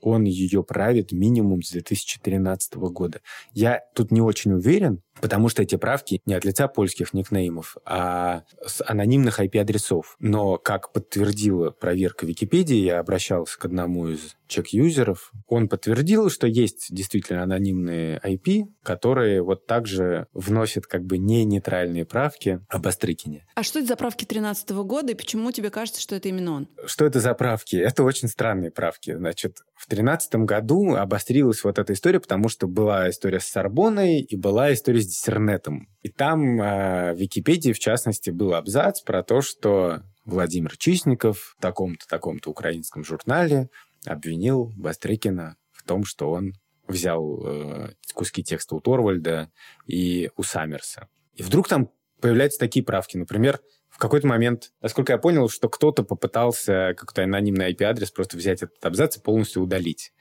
он 0.01 0.23
ее 0.23 0.63
правит 0.63 1.11
минимум 1.11 1.61
с 1.61 1.71
2013 1.71 2.75
года. 2.75 3.21
Я 3.51 3.81
тут 3.93 4.11
не 4.11 4.21
очень 4.21 4.53
уверен, 4.53 5.01
потому 5.21 5.49
что 5.49 5.63
эти 5.63 5.75
правки 5.75 6.21
не 6.25 6.33
от 6.33 6.45
лица 6.45 6.67
польских 6.67 7.13
никнеймов, 7.13 7.77
а 7.85 8.43
с 8.65 8.83
анонимных 8.85 9.39
IP-адресов. 9.39 10.15
Но, 10.19 10.57
как 10.57 10.91
подтвердила 10.91 11.71
проверка 11.71 12.25
Википедии, 12.25 12.77
я 12.77 12.99
обращался 12.99 13.57
к 13.57 13.65
одному 13.65 14.09
из 14.09 14.35
чек-юзеров, 14.49 15.31
он 15.47 15.69
подтвердил, 15.69 16.29
что 16.29 16.47
есть 16.47 16.87
действительно 16.89 17.43
анонимные 17.43 18.19
IP, 18.19 18.65
которые 18.83 19.41
вот 19.41 19.65
также 19.65 20.27
вносят 20.33 20.87
как 20.87 21.05
бы 21.05 21.17
не 21.17 21.45
нейтральные 21.45 22.05
правки 22.05 22.59
об 22.67 22.87
Острыкине. 22.87 23.45
А 23.55 23.63
что 23.63 23.79
это 23.79 23.89
за 23.89 23.95
правки 23.95 24.25
13 24.25 24.71
года 24.71 25.11
и 25.11 25.15
почему 25.15 25.51
тебе 25.51 25.69
кажется, 25.69 26.01
что 26.01 26.15
это 26.15 26.27
именно 26.29 26.53
он? 26.53 26.67
Что 26.85 27.05
это 27.05 27.19
за 27.19 27.33
правки? 27.33 27.75
Это 27.75 28.03
очень 28.03 28.27
странные 28.27 28.71
правки. 28.71 29.15
Значит, 29.15 29.59
в 29.75 29.87
тринадцатом 29.87 30.45
году 30.45 30.95
обострилась 30.95 31.63
вот 31.63 31.79
эта 31.79 31.93
история, 31.93 32.19
потому 32.19 32.49
что 32.49 32.67
была 32.67 33.09
история 33.09 33.39
с 33.39 33.45
Сорбоной 33.45 34.21
и 34.21 34.35
была 34.35 34.73
история 34.73 35.01
с 35.01 35.07
Диссернетом. 35.09 35.87
И 36.01 36.09
там 36.09 36.61
э, 36.61 37.13
в 37.13 37.17
Википедии, 37.17 37.73
в 37.73 37.79
частности, 37.79 38.29
был 38.29 38.53
абзац 38.53 39.01
про 39.01 39.23
то, 39.23 39.41
что 39.41 40.03
Владимир 40.25 40.77
Чистников 40.77 41.55
в 41.57 41.61
таком-то, 41.61 42.07
таком-то 42.07 42.49
украинском 42.49 43.03
журнале 43.03 43.69
обвинил 44.05 44.71
Бастрыкина 44.77 45.55
в 45.71 45.83
том, 45.83 46.05
что 46.05 46.31
он 46.31 46.53
взял 46.87 47.45
э, 47.45 47.93
куски 48.13 48.43
текста 48.43 48.75
у 48.75 48.79
Торвальда 48.79 49.51
и 49.85 50.29
у 50.35 50.43
Саммерса. 50.43 51.07
И 51.33 51.43
вдруг 51.43 51.67
там 51.67 51.89
появляются 52.21 52.59
такие 52.59 52.83
правки. 52.83 53.17
Например, 53.17 53.59
в 53.89 53.97
какой-то 53.97 54.27
момент, 54.27 54.71
насколько 54.81 55.13
я 55.13 55.17
понял, 55.17 55.49
что 55.49 55.69
кто-то 55.69 56.03
попытался 56.03 56.93
какой-то 56.95 57.23
анонимный 57.23 57.71
IP-адрес 57.71 58.11
просто 58.11 58.37
взять 58.37 58.61
этот 58.63 58.83
абзац 58.83 59.17
и 59.17 59.21
полностью 59.21 59.61
удалить. 59.61 60.13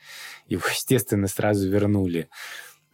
Его, 0.46 0.62
естественно, 0.70 1.28
сразу 1.28 1.68
вернули. 1.68 2.28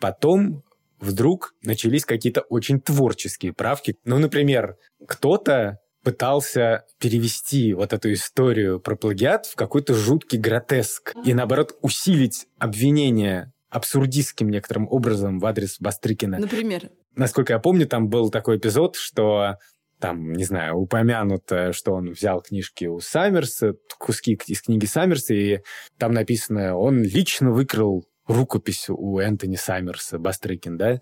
Потом 0.00 0.64
вдруг 1.00 1.54
начались 1.62 2.04
какие-то 2.04 2.42
очень 2.42 2.80
творческие 2.80 3.52
правки. 3.52 3.96
Ну, 4.04 4.18
например, 4.18 4.76
кто-то 5.06 5.78
пытался 6.02 6.84
перевести 6.98 7.72
вот 7.72 7.92
эту 7.92 8.12
историю 8.12 8.78
про 8.78 8.94
плагиат 8.94 9.46
в 9.46 9.56
какой-то 9.56 9.94
жуткий 9.94 10.38
гротеск 10.38 11.14
и, 11.24 11.32
наоборот, 11.32 11.76
усилить 11.80 12.46
обвинение 12.58 13.52
абсурдистским 13.70 14.50
некоторым 14.50 14.86
образом 14.88 15.38
в 15.38 15.46
адрес 15.46 15.78
Бастрыкина. 15.80 16.38
Например, 16.38 16.90
Насколько 17.16 17.52
я 17.52 17.58
помню, 17.58 17.86
там 17.86 18.08
был 18.08 18.30
такой 18.30 18.58
эпизод, 18.58 18.96
что 18.96 19.56
там, 20.00 20.32
не 20.32 20.44
знаю, 20.44 20.76
упомянуто, 20.76 21.72
что 21.72 21.92
он 21.92 22.10
взял 22.10 22.42
книжки 22.42 22.86
у 22.86 23.00
Саммерса, 23.00 23.74
куски 23.98 24.38
из 24.46 24.62
книги 24.62 24.84
Саммерса, 24.84 25.34
и 25.34 25.60
там 25.98 26.12
написано, 26.12 26.76
он 26.76 27.02
лично 27.02 27.52
выкрал 27.52 28.04
рукопись 28.26 28.86
у 28.88 29.18
Энтони 29.18 29.56
Саммерса, 29.56 30.18
Бастрыкин, 30.18 30.76
да? 30.76 31.00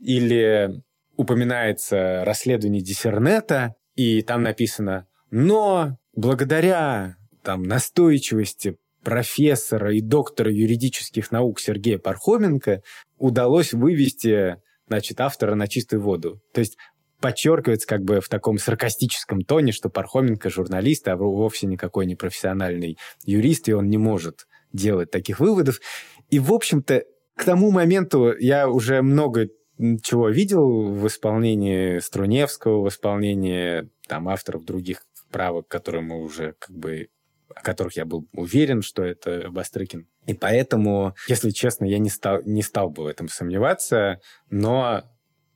Или 0.00 0.82
упоминается 1.16 2.24
расследование 2.24 2.82
Диссернета, 2.82 3.74
и 3.94 4.22
там 4.22 4.42
написано, 4.42 5.06
но 5.30 5.98
благодаря 6.14 7.16
там 7.42 7.62
настойчивости 7.62 8.76
профессора 9.04 9.94
и 9.94 10.00
доктора 10.00 10.50
юридических 10.50 11.30
наук 11.30 11.60
Сергея 11.60 11.98
Пархоменко 11.98 12.82
удалось 13.18 13.72
вывести 13.72 14.56
значит, 14.88 15.20
автора 15.20 15.54
на 15.54 15.68
чистую 15.68 16.02
воду. 16.02 16.40
То 16.52 16.60
есть 16.60 16.76
подчеркивается 17.20 17.86
как 17.86 18.02
бы 18.02 18.20
в 18.20 18.28
таком 18.28 18.58
саркастическом 18.58 19.42
тоне, 19.42 19.72
что 19.72 19.88
Пархоменко 19.88 20.50
журналист, 20.50 21.06
а 21.08 21.16
вовсе 21.16 21.66
никакой 21.66 22.06
не 22.06 22.16
профессиональный 22.16 22.98
юрист, 23.24 23.68
и 23.68 23.72
он 23.72 23.88
не 23.88 23.98
может 23.98 24.46
делать 24.72 25.10
таких 25.10 25.40
выводов. 25.40 25.80
И, 26.30 26.38
в 26.38 26.52
общем-то, 26.52 27.04
к 27.36 27.44
тому 27.44 27.70
моменту 27.70 28.34
я 28.38 28.68
уже 28.68 29.02
много 29.02 29.48
чего 30.02 30.28
видел 30.28 30.92
в 30.92 31.06
исполнении 31.06 31.98
Струневского, 31.98 32.82
в 32.82 32.88
исполнении 32.88 33.88
там 34.06 34.28
авторов 34.28 34.64
других 34.64 35.04
правок, 35.30 35.66
которые 35.66 36.02
мы 36.02 36.22
уже 36.22 36.54
как 36.58 36.76
бы 36.76 37.08
о 37.54 37.62
которых 37.62 37.96
я 37.96 38.04
был 38.04 38.26
уверен, 38.32 38.82
что 38.82 39.04
это 39.04 39.48
Бастрыкин. 39.50 40.08
И 40.26 40.34
поэтому, 40.34 41.14
если 41.28 41.50
честно, 41.50 41.84
я 41.84 41.98
не 41.98 42.10
стал, 42.10 42.42
не 42.44 42.62
стал 42.62 42.90
бы 42.90 43.04
в 43.04 43.06
этом 43.06 43.28
сомневаться, 43.28 44.20
но 44.50 45.04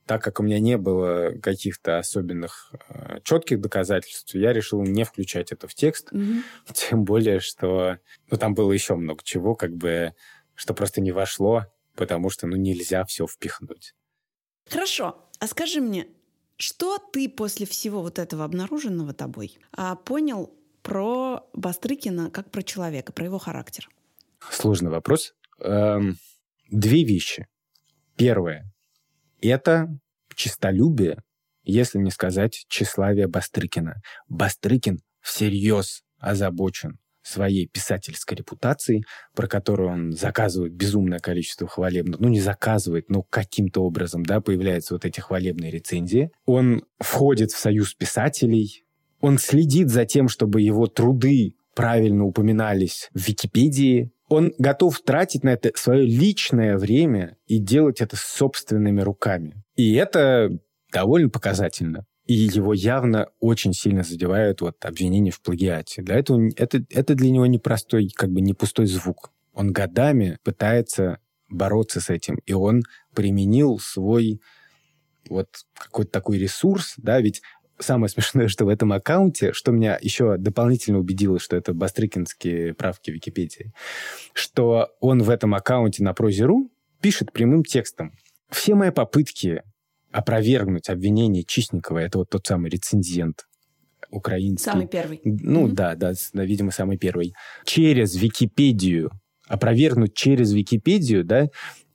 так 0.05 0.23
как 0.23 0.39
у 0.39 0.43
меня 0.43 0.59
не 0.59 0.77
было 0.77 1.33
каких-то 1.39 1.99
особенных 1.99 2.73
э, 2.89 3.19
четких 3.23 3.61
доказательств, 3.61 4.33
я 4.33 4.53
решил 4.53 4.81
не 4.81 5.03
включать 5.03 5.51
это 5.51 5.67
в 5.67 5.75
текст. 5.75 6.11
Мгм. 6.11 6.43
Тем 6.73 7.03
более, 7.03 7.39
что 7.39 7.97
ну, 8.31 8.37
там 8.37 8.55
было 8.55 8.71
еще 8.71 8.95
много 8.95 9.21
чего, 9.23 9.53
как 9.53 9.75
бы, 9.75 10.13
что 10.59 10.73
просто 10.73 10.99
не 10.99 11.13
вошло, 11.13 11.67
потому 11.95 12.29
что 12.29 12.45
ну, 12.45 12.57
нельзя 12.57 13.05
все 13.05 13.25
впихнуть. 13.25 13.95
Хорошо. 14.69 15.25
А 15.39 15.47
скажи 15.47 15.79
мне, 15.79 16.07
что 16.57 16.97
ты 16.97 17.29
после 17.29 17.65
всего 17.65 18.01
вот 18.01 18.19
этого 18.19 18.43
обнаруженного 18.43 19.13
тобой 19.13 19.57
а, 19.71 19.95
понял 19.95 20.53
про 20.81 21.49
Бастрыкина 21.53 22.29
как 22.29 22.51
про 22.51 22.61
человека, 22.61 23.13
про 23.13 23.23
его 23.23 23.39
характер? 23.39 23.89
Сложный 24.51 24.89
вопрос. 24.89 25.33
Эм, 25.61 26.17
две 26.69 27.05
вещи. 27.05 27.47
Первое. 28.17 28.69
Это 29.41 29.87
честолюбие, 30.35 31.23
если 31.63 31.99
не 31.99 32.11
сказать 32.11 32.65
тщеславие 32.67 33.27
Бастрыкина. 33.27 34.01
Бастрыкин 34.27 34.99
всерьез 35.21 36.03
озабочен 36.17 36.99
своей 37.29 37.67
писательской 37.67 38.37
репутацией, 38.37 39.03
про 39.35 39.47
которую 39.47 39.89
он 39.89 40.11
заказывает 40.11 40.73
безумное 40.73 41.19
количество 41.19 41.67
хвалебных, 41.67 42.19
ну 42.19 42.29
не 42.29 42.41
заказывает, 42.41 43.09
но 43.09 43.23
каким-то 43.23 43.83
образом, 43.83 44.23
да, 44.23 44.41
появляются 44.41 44.93
вот 44.95 45.05
эти 45.05 45.19
хвалебные 45.19 45.71
рецензии. 45.71 46.31
Он 46.45 46.83
входит 46.99 47.51
в 47.51 47.57
союз 47.57 47.93
писателей, 47.93 48.83
он 49.21 49.37
следит 49.37 49.89
за 49.89 50.05
тем, 50.05 50.29
чтобы 50.29 50.61
его 50.61 50.87
труды 50.87 51.55
правильно 51.75 52.25
упоминались 52.25 53.09
в 53.13 53.27
Википедии, 53.27 54.11
он 54.29 54.53
готов 54.57 54.99
тратить 55.01 55.43
на 55.43 55.49
это 55.49 55.71
свое 55.75 56.05
личное 56.05 56.77
время 56.77 57.35
и 57.47 57.57
делать 57.57 57.99
это 57.99 58.15
собственными 58.15 59.01
руками. 59.01 59.63
И 59.75 59.95
это 59.95 60.49
довольно 60.93 61.29
показательно. 61.29 62.05
И 62.29 62.33
его 62.33 62.75
явно 62.75 63.29
очень 63.39 63.73
сильно 63.73 64.03
задевают 64.03 64.61
вот 64.61 64.85
обвинения 64.85 65.31
в 65.31 65.41
плагиате. 65.41 66.03
Для 66.03 66.19
этого 66.19 66.47
это, 66.57 66.85
это 66.91 67.15
для 67.15 67.31
него 67.31 67.47
непростой, 67.47 68.07
как 68.13 68.29
бы 68.29 68.39
не 68.39 68.53
пустой 68.53 68.85
звук. 68.85 69.31
Он 69.51 69.71
годами 69.73 70.37
пытается 70.43 71.17
бороться 71.49 71.99
с 72.01 72.11
этим, 72.11 72.35
и 72.45 72.53
он 72.53 72.83
применил 73.15 73.79
свой 73.79 74.41
вот 75.27 75.47
какой-то 75.73 76.11
такой 76.11 76.37
ресурс, 76.37 76.93
да, 76.97 77.19
ведь 77.19 77.41
самое 77.79 78.09
смешное, 78.09 78.47
что 78.47 78.65
в 78.65 78.69
этом 78.69 78.93
аккаунте, 78.93 79.51
что 79.51 79.71
меня 79.71 79.97
еще 79.99 80.37
дополнительно 80.37 80.99
убедило, 80.99 81.39
что 81.39 81.57
это 81.57 81.73
бастрыкинские 81.73 82.75
правки 82.75 83.09
Википедии, 83.09 83.73
что 84.33 84.89
он 84.99 85.23
в 85.23 85.31
этом 85.31 85.55
аккаунте 85.55 86.03
на 86.03 86.13
прозе.ру 86.13 86.69
пишет 87.01 87.33
прямым 87.33 87.63
текстом. 87.63 88.13
Все 88.51 88.75
мои 88.75 88.91
попытки 88.91 89.63
опровергнуть 90.11 90.89
обвинение 90.89 91.43
Чистникова, 91.43 91.99
это 91.99 92.19
вот 92.19 92.29
тот 92.29 92.45
самый 92.47 92.69
рецензент 92.69 93.45
украинский. 94.11 94.65
Самый 94.65 94.87
первый. 94.87 95.21
Ну 95.23 95.67
mm-hmm. 95.67 95.73
да, 95.73 95.95
да, 95.95 96.13
да, 96.33 96.45
видимо, 96.45 96.71
самый 96.71 96.97
первый. 96.97 97.33
Через 97.65 98.15
Википедию, 98.15 99.11
опровергнуть 99.47 100.13
через 100.15 100.51
Википедию, 100.51 101.23
да, 101.23 101.47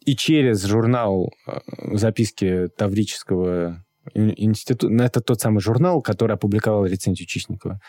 и 0.05 0.15
через 0.15 0.65
журнал 0.65 1.33
э, 1.47 1.59
записки 1.93 2.69
Таврического 2.77 3.85
института, 4.13 4.93
ну, 4.93 5.03
это 5.03 5.21
тот 5.21 5.41
самый 5.41 5.61
журнал, 5.61 6.03
который 6.03 6.35
опубликовал 6.35 6.85
рецензию 6.85 7.27
Чистникова, 7.27 7.81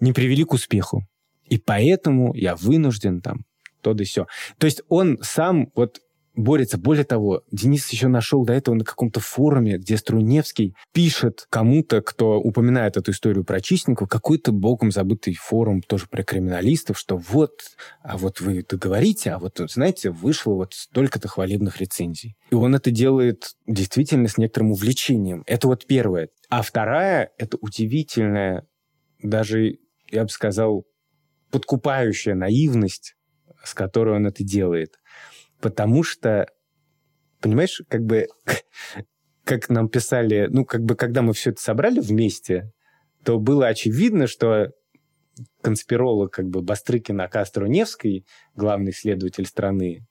не 0.00 0.12
привели 0.12 0.44
к 0.44 0.52
успеху. 0.52 1.06
И 1.48 1.58
поэтому 1.58 2.34
я 2.34 2.56
вынужден 2.56 3.20
там 3.20 3.44
то 3.80 3.94
да 3.94 4.04
все. 4.04 4.26
То 4.58 4.66
есть 4.66 4.82
он 4.88 5.18
сам 5.22 5.70
вот 5.74 6.00
борется. 6.42 6.78
Более 6.78 7.04
того, 7.04 7.42
Денис 7.50 7.88
еще 7.90 8.08
нашел 8.08 8.44
до 8.44 8.52
этого 8.52 8.74
на 8.74 8.84
каком-то 8.84 9.20
форуме, 9.20 9.78
где 9.78 9.96
Струневский 9.96 10.74
пишет 10.92 11.46
кому-то, 11.50 12.02
кто 12.02 12.38
упоминает 12.38 12.96
эту 12.96 13.12
историю 13.12 13.44
про 13.44 13.60
Чистникова, 13.60 14.06
какой-то 14.06 14.52
богом 14.52 14.90
забытый 14.90 15.34
форум 15.34 15.82
тоже 15.82 16.06
про 16.06 16.22
криминалистов, 16.22 16.98
что 16.98 17.16
вот, 17.16 17.62
а 18.02 18.18
вот 18.18 18.40
вы 18.40 18.64
говорите, 18.70 19.30
а 19.30 19.38
вот, 19.38 19.60
знаете, 19.68 20.10
вышло 20.10 20.54
вот 20.54 20.74
столько-то 20.74 21.28
хвалебных 21.28 21.80
рецензий. 21.80 22.36
И 22.50 22.54
он 22.54 22.74
это 22.74 22.90
делает 22.90 23.54
действительно 23.66 24.28
с 24.28 24.38
некоторым 24.38 24.72
увлечением. 24.72 25.44
Это 25.46 25.68
вот 25.68 25.86
первое. 25.86 26.28
А 26.48 26.62
вторая— 26.62 27.30
это 27.38 27.56
удивительная, 27.60 28.66
даже, 29.22 29.78
я 30.10 30.24
бы 30.24 30.30
сказал, 30.30 30.86
подкупающая 31.50 32.34
наивность, 32.34 33.14
с 33.64 33.74
которой 33.74 34.16
он 34.16 34.26
это 34.26 34.42
делает. 34.42 34.96
Потому 35.60 36.02
что, 36.02 36.46
понимаешь, 37.40 37.82
как 37.88 38.02
бы, 38.02 38.26
как 39.44 39.68
нам 39.68 39.88
писали, 39.88 40.48
ну, 40.50 40.64
как 40.64 40.82
бы, 40.82 40.94
когда 40.94 41.22
мы 41.22 41.32
все 41.32 41.50
это 41.50 41.60
собрали 41.60 42.00
вместе, 42.00 42.72
то 43.24 43.38
было 43.38 43.66
очевидно, 43.66 44.26
что 44.26 44.70
конспиролог 45.62 46.32
как 46.32 46.46
бы 46.48 46.62
Бастрыкин 46.62 47.20
Акастро 47.20 47.66
Невский, 47.66 48.24
главный 48.54 48.92
следователь 48.92 49.46
страны, 49.46 50.06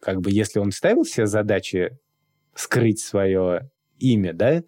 как 0.00 0.20
бы 0.20 0.30
если 0.30 0.58
он 0.58 0.72
ставил 0.72 1.04
себе 1.04 1.26
задачи 1.26 1.98
скрыть 2.54 3.00
свое 3.00 3.70
имя, 3.98 4.32
да, 4.32 4.62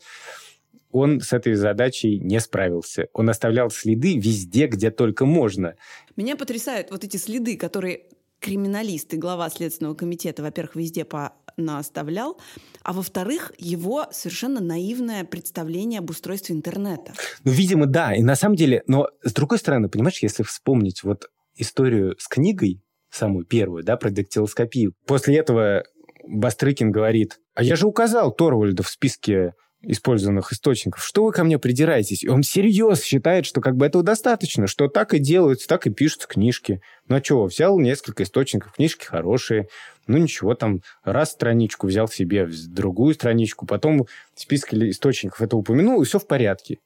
он 0.91 1.21
с 1.21 1.33
этой 1.33 1.55
задачей 1.55 2.21
не 2.21 2.39
справился. 2.41 3.09
Он 3.13 3.29
оставлял 3.29 3.69
следы 3.71 4.17
везде, 4.17 4.69
где 4.69 4.93
только 4.93 5.27
можно. 5.27 5.75
Меня 6.15 6.37
потрясают 6.37 6.93
вот 6.93 7.03
эти 7.03 7.17
следы, 7.17 7.57
которые 7.57 8.05
криминалист 8.45 9.15
и 9.15 9.17
глава 9.17 9.49
Следственного 9.49 9.95
комитета, 9.95 10.43
во-первых, 10.43 10.77
везде 10.77 11.07
по 11.07 11.33
наставлял, 11.57 12.39
а 12.83 12.93
во-вторых, 12.93 13.53
его 13.59 14.07
совершенно 14.11 14.61
наивное 14.61 15.25
представление 15.25 16.01
об 16.01 16.11
устройстве 16.11 16.55
интернета. 16.55 17.15
Ну, 17.45 17.53
видимо, 17.53 17.87
да. 17.87 18.15
И 18.15 18.23
на 18.23 18.37
самом 18.37 18.57
деле, 18.57 18.83
но 18.87 19.09
с 19.23 19.33
другой 19.33 19.59
стороны, 19.59 19.89
понимаешь, 19.89 20.23
если 20.23 20.43
вспомнить 20.43 21.05
вот 21.05 21.31
историю 21.55 22.17
с 22.19 22.29
книгой, 22.29 22.83
самую 23.11 23.47
первую, 23.47 23.83
да, 23.83 23.97
про 23.97 24.11
дактилоскопию, 24.11 24.93
после 25.07 25.39
этого 25.39 25.85
Бастрыкин 26.27 26.91
говорит, 26.91 27.39
а 27.55 27.63
я 27.63 27.77
же 27.77 27.87
указал 27.87 28.33
Торвальда 28.33 28.83
в 28.83 28.89
списке 28.89 29.55
использованных 29.87 30.53
источников. 30.53 31.05
Что 31.05 31.25
вы 31.25 31.33
ко 31.33 31.45
мне 31.45 31.59
придираетесь? 31.59 32.23
И 32.25 32.29
он 32.29 32.43
всерьез 32.43 33.03
считает, 33.03 33.47
что 33.47 33.61
как 33.61 33.77
бы 33.77 33.87
этого 33.87 34.05
достаточно, 34.05 34.67
что 34.67 34.89
так 34.89 35.15
и 35.15 35.19
делаются, 35.19 35.69
так 35.69 35.87
и 35.87 35.91
пишутся 35.91 36.29
книжки. 36.29 36.81
Ну 37.09 37.17
а 37.17 37.23
что, 37.23 37.45
взял 37.45 37.79
несколько 37.79 38.23
источников, 38.23 38.73
книжки 38.73 39.05
хорошие, 39.05 39.69
ну 40.07 40.19
ничего, 40.19 40.55
там 40.55 40.81
раз 41.03 41.33
страничку 41.33 41.87
взял 41.87 42.09
себе, 42.09 42.49
другую 42.69 43.15
страничку, 43.15 43.67
потом 43.67 44.07
в 44.35 44.41
списке 44.41 44.91
источников 44.91 45.41
это 45.41 45.57
упомянул, 45.57 46.03
и 46.03 46.05
все 46.05 46.19
в 46.19 46.27
порядке. 46.27 46.79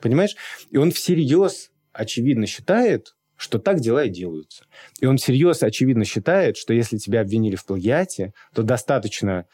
Понимаешь? 0.00 0.36
И 0.70 0.76
он 0.76 0.90
всерьез, 0.90 1.70
очевидно, 1.92 2.46
считает, 2.46 3.14
что 3.36 3.58
так 3.58 3.80
дела 3.80 4.04
и 4.04 4.08
делаются. 4.08 4.64
И 5.00 5.06
он 5.06 5.16
всерьез, 5.16 5.62
очевидно, 5.62 6.04
считает, 6.04 6.56
что 6.56 6.72
если 6.72 6.96
тебя 6.96 7.20
обвинили 7.20 7.56
в 7.56 7.64
плагиате, 7.64 8.32
то 8.54 8.62
достаточно 8.62 9.46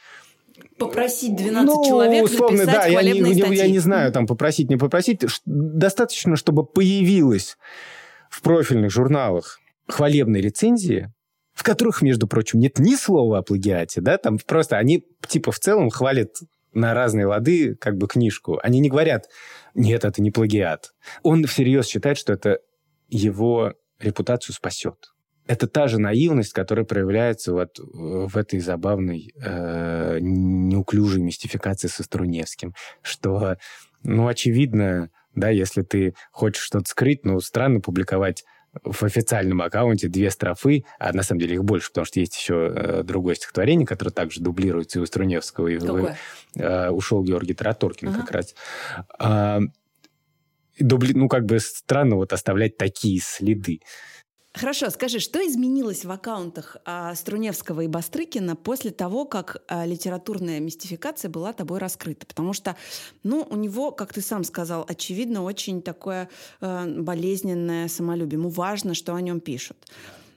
попросить 0.79 1.37
12 1.37 1.67
ну, 1.67 1.85
человек 1.85 2.25
условно, 2.25 2.59
написать 2.59 2.75
да, 2.75 2.87
я 2.87 3.03
не, 3.13 3.35
статьи. 3.35 3.57
я 3.57 3.69
не 3.69 3.79
знаю, 3.79 4.13
там 4.13 4.27
попросить, 4.27 4.71
не 4.71 4.77
попросить. 4.77 5.23
Достаточно, 5.45 6.37
чтобы 6.37 6.65
появилась 6.65 7.57
в 8.31 8.43
профильных 8.43 8.91
журналах 8.91 9.59
хвалебные 9.89 10.43
рецензии, 10.43 11.13
в 11.55 11.63
которых, 11.63 12.03
между 12.03 12.27
прочим, 12.29 12.61
нет 12.61 12.79
ни 12.79 12.95
слова 12.95 13.39
о 13.39 13.43
плагиате, 13.43 14.01
да, 14.01 14.19
там 14.19 14.39
просто 14.39 14.77
они, 14.77 15.05
типа, 15.27 15.51
в 15.51 15.59
целом 15.59 15.91
хвалят 15.91 16.37
на 16.73 16.95
разные 16.95 17.27
лады 17.27 17.75
как 17.75 17.97
бы 17.97 18.07
книжку. 18.07 18.61
Они 18.63 18.79
не 18.79 18.91
говорят, 18.91 19.27
нет, 19.75 20.05
это 20.05 20.23
не 20.23 20.31
плагиат. 20.31 20.93
Он 21.23 21.45
всерьез 21.45 21.87
считает, 21.87 22.19
что 22.19 22.33
это 22.33 22.59
его 23.09 23.75
репутацию 23.99 24.55
спасет 24.55 24.97
это 25.49 25.67
та 25.67 25.89
же 25.89 25.99
наивность, 25.99 26.53
которая 26.53 26.85
проявляется 26.85 27.53
вот 27.53 27.79
в 27.79 28.37
этой 28.37 28.61
забавной 28.61 29.33
э, 29.43 30.19
неуклюжей 30.21 31.23
мистификации 31.23 31.89
со 31.89 32.03
Струневским, 32.03 32.75
что, 33.03 33.57
ну, 34.03 34.29
очевидно, 34.29 35.11
да, 35.35 35.49
если 35.49 35.83
ты 35.83 36.15
хочешь 36.31 36.63
что-то 36.63 36.89
скрыть, 36.89 37.25
ну, 37.25 37.41
странно 37.41 37.81
публиковать 37.81 38.45
в 38.85 39.03
официальном 39.03 39.63
аккаунте 39.63 40.09
две 40.09 40.31
строфы, 40.31 40.85
а 40.99 41.13
на 41.15 41.23
самом 41.23 41.41
деле 41.41 41.55
их 41.55 41.65
больше, 41.65 41.89
потому 41.89 42.05
что 42.05 42.21
есть 42.21 42.37
еще 42.37 42.73
э, 42.75 43.03
другое 43.03 43.35
стихотворение, 43.35 43.87
которое 43.87 44.11
также 44.11 44.43
дублируется 44.43 44.99
и 44.99 45.03
у 45.03 45.07
Струневского, 45.07 45.69
и 45.69 45.79
в, 45.79 46.15
э, 46.57 46.91
ушел 46.91 47.23
Георгий 47.25 47.55
Тараторкин 47.55 48.09
ага. 48.09 48.21
как 48.21 48.31
раз. 48.33 48.55
А, 49.19 49.61
дубли, 50.79 51.13
ну, 51.15 51.29
как 51.29 51.47
бы 51.47 51.59
странно 51.61 52.17
вот 52.17 52.33
оставлять 52.33 52.77
такие 52.77 53.21
следы. 53.23 53.81
Хорошо, 54.55 54.91
скажи, 54.91 55.21
что 55.21 55.39
изменилось 55.47 56.05
в 56.05 56.11
аккаунтах 56.11 56.79
а, 56.85 57.15
Струневского 57.15 57.83
и 57.83 57.87
Бастрыкина 57.87 58.57
после 58.57 58.91
того, 58.91 59.25
как 59.25 59.63
а, 59.69 59.85
литературная 59.85 60.59
мистификация 60.59 61.29
была 61.29 61.53
тобой 61.53 61.79
раскрыта? 61.79 62.27
Потому 62.27 62.55
что, 62.55 62.75
ну, 63.23 63.47
у 63.49 63.57
него, 63.57 63.93
как 63.93 64.13
ты 64.13 64.21
сам 64.21 64.45
сказал, 64.45 64.85
очевидно, 64.89 65.43
очень 65.43 65.83
такое 65.83 66.29
а, 66.61 66.87
болезненное 66.87 67.89
самолюбие. 67.89 68.39
Ему 68.39 68.49
важно, 68.49 68.95
что 68.95 69.15
о 69.15 69.21
нем 69.21 69.41
пишут. 69.41 69.77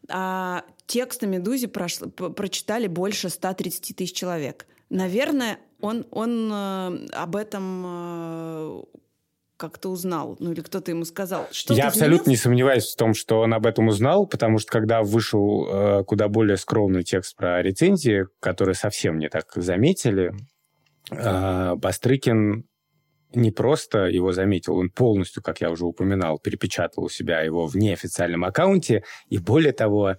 А 0.10 0.66
тексты 0.88 1.26
«Медузе» 1.26 1.70
прошло, 1.70 2.10
прочитали 2.10 2.88
больше 2.88 3.30
130 3.30 3.96
тысяч 3.96 4.14
человек. 4.14 4.68
Наверное, 4.90 5.58
он, 5.80 6.06
он 6.12 6.52
э, 6.52 7.08
об 7.14 7.36
этом 7.38 7.84
э, 7.86 8.84
как-то 9.62 9.90
узнал, 9.90 10.38
ну 10.40 10.54
или 10.54 10.62
кто-то 10.62 10.90
ему 10.90 11.06
сказал. 11.06 11.48
Что 11.52 11.76
Я 11.76 11.88
абсолютно 11.88 12.32
не 12.32 12.36
сомневаюсь 12.36 12.92
в 12.92 12.96
том, 12.96 13.14
что 13.14 13.42
он 13.42 13.54
об 13.54 13.68
этом 13.68 13.90
узнал, 13.90 14.26
потому 14.26 14.58
что 14.58 14.72
когда 14.72 15.04
вышел 15.04 15.68
э, 15.70 16.04
куда 16.04 16.28
более 16.30 16.58
скромный 16.58 17.04
текст 17.04 17.36
про 17.36 17.62
рецензии, 17.62 18.26
который 18.40 18.74
совсем 18.74 19.20
не 19.20 19.30
так 19.30 19.52
заметили, 19.56 20.34
э, 21.12 21.76
Бастрыкин 21.76 22.66
не 23.36 23.52
просто 23.52 24.06
его 24.08 24.32
заметил, 24.32 24.78
он 24.78 24.90
полностью, 24.90 25.44
как 25.44 25.62
я 25.62 25.70
уже 25.70 25.86
упоминал, 25.86 26.40
перепечатал 26.40 27.04
у 27.04 27.10
себя 27.10 27.42
его 27.42 27.68
в 27.68 27.76
неофициальном 27.76 28.44
аккаунте, 28.44 29.04
и 29.30 29.38
более 29.38 29.74
того, 29.74 30.16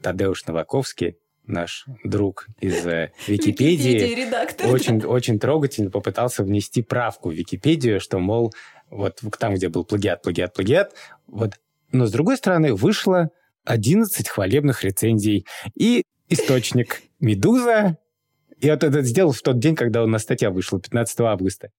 Тадеуш 0.00 0.46
Новаковский 0.46 1.16
наш 1.48 1.86
друг 2.04 2.46
из 2.60 2.86
э, 2.86 3.12
Википедии, 3.26 4.28
очень, 4.66 5.04
очень 5.04 5.38
трогательно 5.38 5.90
попытался 5.90 6.44
внести 6.44 6.82
правку 6.82 7.30
в 7.30 7.32
Википедию, 7.32 8.00
что, 8.00 8.18
мол, 8.18 8.52
вот 8.90 9.20
там, 9.38 9.54
где 9.54 9.68
был 9.68 9.84
плагиат, 9.84 10.22
плагиат, 10.22 10.54
плагиат, 10.54 10.94
вот. 11.26 11.54
Но, 11.90 12.06
с 12.06 12.12
другой 12.12 12.36
стороны, 12.36 12.74
вышло 12.74 13.30
11 13.64 14.28
хвалебных 14.28 14.84
рецензий 14.84 15.46
и 15.74 16.02
источник 16.28 17.02
«Медуза», 17.20 17.98
и 18.60 18.70
вот 18.70 18.82
это 18.82 19.02
сделал 19.02 19.32
в 19.32 19.40
тот 19.40 19.58
день, 19.58 19.76
когда 19.76 20.02
у 20.02 20.06
нас 20.06 20.22
статья 20.22 20.50
вышла, 20.50 20.80
15 20.80 21.20
августа. 21.20 21.70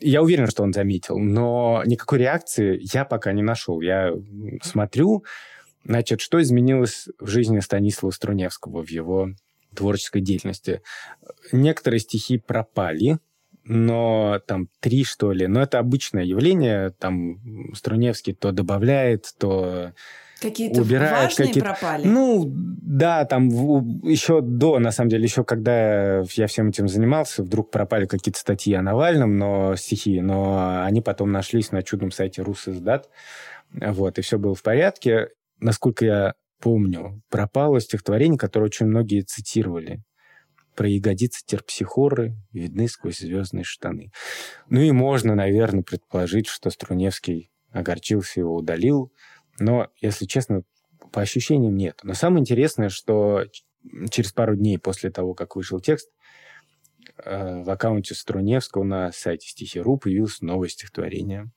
Я 0.00 0.22
уверен, 0.22 0.46
что 0.46 0.62
он 0.62 0.72
заметил, 0.72 1.18
но 1.18 1.82
никакой 1.84 2.18
реакции 2.18 2.78
я 2.92 3.04
пока 3.04 3.32
не 3.32 3.42
нашел. 3.42 3.80
Я 3.80 4.12
смотрю, 4.62 5.24
Значит, 5.88 6.20
что 6.20 6.40
изменилось 6.40 7.08
в 7.18 7.28
жизни 7.28 7.60
Станислава 7.60 8.12
Струневского, 8.12 8.84
в 8.84 8.90
его 8.90 9.30
творческой 9.74 10.20
деятельности? 10.20 10.82
Некоторые 11.50 12.00
стихи 12.00 12.36
пропали, 12.36 13.18
но 13.64 14.38
там 14.46 14.68
три, 14.80 15.02
что 15.02 15.32
ли. 15.32 15.46
Но 15.46 15.62
это 15.62 15.78
обычное 15.78 16.24
явление. 16.24 16.90
Там 16.90 17.72
Струневский 17.74 18.34
то 18.34 18.52
добавляет, 18.52 19.32
то 19.38 19.94
Какие-то 20.42 20.82
убирают 20.82 21.30
важные 21.30 21.48
какие 21.48 21.62
пропали? 21.62 22.06
Ну, 22.06 22.44
да, 22.46 23.24
там 23.24 23.48
еще 23.48 24.42
до, 24.42 24.78
на 24.78 24.92
самом 24.92 25.08
деле, 25.08 25.24
еще 25.24 25.42
когда 25.42 26.20
я 26.20 26.46
всем 26.46 26.68
этим 26.68 26.86
занимался, 26.86 27.42
вдруг 27.42 27.70
пропали 27.70 28.04
какие-то 28.04 28.38
статьи 28.38 28.74
о 28.74 28.82
Навальном, 28.82 29.36
но 29.36 29.74
стихи, 29.74 30.20
но 30.20 30.82
они 30.84 31.00
потом 31.00 31.32
нашлись 31.32 31.72
на 31.72 31.82
чудном 31.82 32.12
сайте 32.12 32.42
Русиздат, 32.42 33.08
вот, 33.72 34.18
и 34.18 34.22
все 34.22 34.38
было 34.38 34.54
в 34.54 34.62
порядке. 34.62 35.30
Насколько 35.60 36.04
я 36.04 36.34
помню, 36.60 37.22
пропало 37.28 37.80
стихотворение, 37.80 38.38
которое 38.38 38.66
очень 38.66 38.86
многие 38.86 39.22
цитировали. 39.22 40.02
Про 40.76 40.88
ягодицы 40.88 41.44
терпсихоры 41.44 42.36
видны 42.52 42.88
сквозь 42.88 43.18
звездные 43.18 43.64
штаны. 43.64 44.12
Ну 44.68 44.80
и 44.80 44.92
можно, 44.92 45.34
наверное, 45.34 45.82
предположить, 45.82 46.46
что 46.46 46.70
Струневский 46.70 47.50
огорчился, 47.72 48.40
его 48.40 48.54
удалил, 48.56 49.12
но, 49.58 49.88
если 50.00 50.24
честно, 50.24 50.62
по 51.12 51.20
ощущениям 51.20 51.76
нет. 51.76 52.00
Но 52.04 52.14
самое 52.14 52.40
интересное, 52.40 52.90
что 52.90 53.44
через 54.10 54.32
пару 54.32 54.56
дней 54.56 54.78
после 54.78 55.10
того, 55.10 55.34
как 55.34 55.56
вышел 55.56 55.80
текст, 55.80 56.10
э, 57.24 57.62
в 57.62 57.70
аккаунте 57.70 58.14
Струневского 58.14 58.84
на 58.84 59.10
сайте 59.12 59.48
Стихи.ру 59.48 59.98
появилось 59.98 60.40
новое 60.40 60.68
стихотворение. 60.68 61.50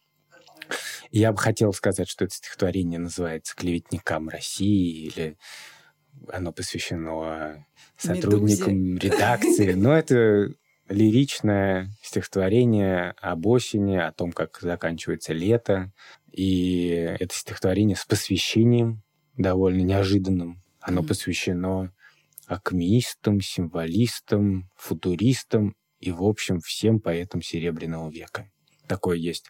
Я 1.11 1.31
бы 1.31 1.37
хотел 1.37 1.73
сказать, 1.73 2.09
что 2.09 2.25
это 2.25 2.33
стихотворение 2.33 2.99
называется 2.99 3.55
«Клеветникам 3.55 4.29
России» 4.29 5.07
или 5.07 5.37
оно 6.29 6.51
посвящено 6.51 7.65
сотрудникам 7.97 8.77
Медузе. 8.77 9.09
редакции. 9.09 9.73
Но 9.73 9.95
это 9.95 10.53
лиричное 10.89 11.89
стихотворение 12.01 13.11
об 13.17 13.45
осени, 13.47 13.97
о 13.97 14.11
том, 14.11 14.31
как 14.31 14.59
заканчивается 14.61 15.33
лето, 15.33 15.91
и 16.31 16.89
это 17.19 17.33
стихотворение 17.33 17.95
с 17.95 18.05
посвящением 18.05 19.03
довольно 19.37 19.81
неожиданным. 19.81 20.61
Оно 20.79 21.01
mm-hmm. 21.01 21.07
посвящено 21.07 21.93
акмеистам, 22.47 23.39
символистам, 23.41 24.69
футуристам 24.75 25.75
и, 25.99 26.11
в 26.11 26.23
общем, 26.23 26.59
всем 26.59 26.99
поэтам 26.99 27.41
Серебряного 27.41 28.09
века. 28.09 28.49
Такое 28.91 29.15
есть. 29.15 29.45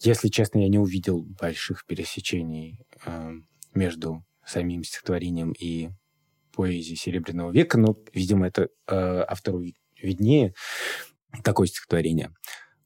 Если 0.00 0.28
честно, 0.28 0.58
я 0.58 0.68
не 0.68 0.78
увидел 0.78 1.22
больших 1.22 1.86
пересечений 1.86 2.78
э, 3.06 3.30
между 3.72 4.22
самим 4.44 4.84
стихотворением 4.84 5.52
и 5.52 5.88
поэзией 6.54 6.96
Серебряного 6.96 7.52
века, 7.52 7.78
но, 7.78 7.96
видимо, 8.12 8.48
это 8.48 8.68
э, 8.86 8.94
автору 9.26 9.62
виднее. 9.96 10.52
Такое 11.42 11.68
стихотворение. 11.68 12.34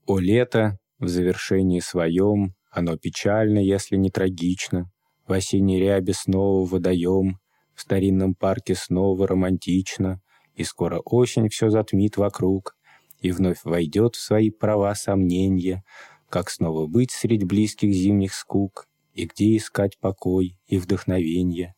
«О 0.06 0.20
лето 0.20 0.78
в 1.00 1.08
завершении 1.08 1.80
своем 1.80 2.54
оно 2.70 2.96
печально, 2.96 3.58
если 3.58 3.96
не 3.96 4.10
трагично. 4.10 4.88
В 5.26 5.32
осенней 5.32 5.80
рябе 5.80 6.12
снова 6.12 6.64
водоем, 6.68 7.40
в 7.74 7.80
старинном 7.80 8.36
парке 8.36 8.76
снова 8.76 9.26
романтично, 9.26 10.20
и 10.54 10.62
скоро 10.62 11.00
осень 11.00 11.48
все 11.48 11.68
затмит 11.68 12.16
вокруг, 12.16 12.75
и 13.20 13.30
вновь 13.30 13.60
войдет 13.64 14.14
в 14.14 14.20
свои 14.20 14.50
права 14.50 14.94
сомнения, 14.94 15.84
как 16.28 16.50
снова 16.50 16.86
быть 16.86 17.10
средь 17.10 17.44
близких 17.44 17.92
зимних 17.92 18.34
скук, 18.34 18.88
и 19.12 19.24
где 19.24 19.56
искать 19.56 19.98
покой 19.98 20.58
и 20.66 20.78
вдохновенье, 20.78 21.74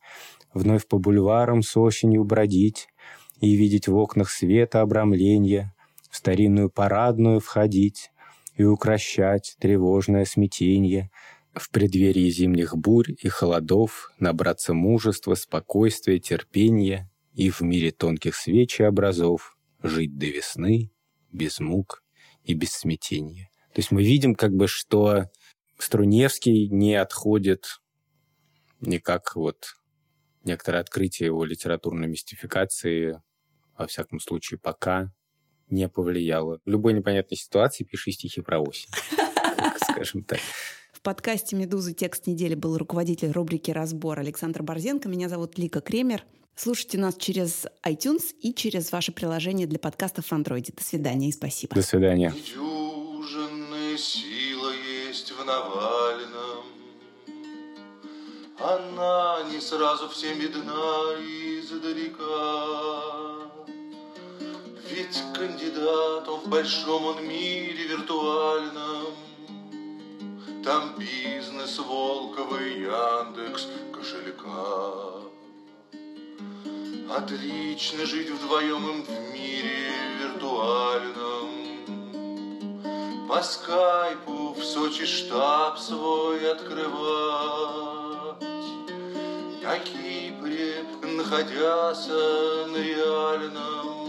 вновь 0.53 0.86
по 0.86 0.99
бульварам 0.99 1.62
с 1.62 1.76
осенью 1.76 2.24
бродить 2.24 2.89
и 3.41 3.55
видеть 3.55 3.86
в 3.86 3.95
окнах 3.97 4.30
света 4.30 4.80
обрамления, 4.80 5.74
в 6.11 6.16
старинную 6.16 6.70
парадную 6.70 7.41
входить, 7.41 8.11
и 8.57 8.64
укращать 8.64 9.57
тревожное 9.61 10.24
смятенье, 10.24 11.11
в 11.55 11.70
преддверии 11.70 12.28
зимних 12.28 12.76
бурь 12.76 13.12
и 13.16 13.28
холодов 13.28 14.12
набраться 14.18 14.74
мужества, 14.74 15.34
спокойствия, 15.34 16.18
терпения 16.18 17.11
и 17.34 17.51
в 17.51 17.61
мире 17.61 17.93
тонких 17.93 18.34
свечей 18.34 18.89
образов 18.89 19.57
жить 19.80 20.18
до 20.18 20.26
весны 20.26 20.91
без 21.31 21.61
мук 21.61 22.03
и 22.45 22.55
без 22.55 22.72
смятения. 22.72 23.51
То 23.74 23.81
есть 23.81 23.91
мы 23.91 24.03
видим 24.03 24.35
как 24.35 24.53
бы, 24.53 24.66
что 24.66 25.24
Струневский 25.79 26.68
не 26.68 26.95
отходит 26.95 27.81
никак 28.81 29.37
вот 29.37 29.74
некоторое 30.45 30.81
открытие 30.81 31.26
его 31.26 31.45
литературной 31.45 32.09
мистификации, 32.09 33.20
во 33.76 33.87
всяком 33.87 34.18
случае, 34.18 34.59
пока 34.59 35.12
не 35.68 35.89
повлияло. 35.89 36.61
В 36.64 36.70
любой 36.70 36.95
непонятной 36.95 37.37
ситуации 37.37 37.85
пиши 37.85 38.12
стихи 38.12 38.41
про 38.41 38.59
осень. 38.59 38.91
Скажем 39.83 40.24
так. 40.24 40.41
В 40.93 41.01
подкасте 41.01 41.55
«Медузы. 41.55 41.95
Текст 41.95 42.26
недели» 42.26 42.55
был 42.55 42.76
руководитель 42.76 43.31
рубрики 43.31 43.70
«Разбор» 43.70 44.18
Александр 44.18 44.62
Борзенко. 44.62 45.09
Меня 45.09 45.29
зовут 45.29 45.57
Лика 45.59 45.81
Кремер. 45.81 46.24
Слушайте 46.61 46.98
нас 46.98 47.14
через 47.16 47.66
iTunes 47.84 48.34
и 48.40 48.52
через 48.52 48.90
ваше 48.90 49.12
приложение 49.12 49.68
для 49.68 49.78
подкастов 49.78 50.26
в 50.26 50.32
Android. 50.32 50.74
До 50.76 50.82
свидания 50.82 51.28
и 51.28 51.32
спасибо. 51.32 51.76
До 51.76 51.82
свидания. 51.82 52.34
Недюжинная 52.34 53.96
сила 53.96 54.72
есть 55.09 55.30
в 55.30 55.44
Навальном. 55.44 56.64
Она 58.59 59.44
не 59.52 59.61
сразу 59.61 60.09
всем 60.09 60.36
видна 60.40 61.14
издалека. 61.61 62.26
Ведь 64.90 65.22
кандидат 65.34 66.28
он 66.28 66.40
в 66.40 66.48
большом 66.48 67.04
он 67.04 67.28
мире 67.28 67.86
виртуальном. 67.86 69.14
Там 70.64 70.96
бизнес 70.98 71.78
Волковый, 71.78 72.80
Яндекс, 72.80 73.68
кошелька. 73.92 75.17
Отлично 77.11 78.06
жить 78.06 78.30
вдвоем 78.30 78.90
им 78.90 79.02
в 79.02 79.32
мире 79.32 79.92
виртуальном. 80.20 81.50
По 83.28 83.42
скайпу 83.42 84.54
в 84.54 84.62
Сочи 84.62 85.06
штаб 85.06 85.78
свой 85.78 86.50
открывать. 86.50 88.42
На 89.62 89.78
Кипре, 89.78 90.84
находясь 91.02 92.09
на 92.09 92.76
реальном 92.76 94.09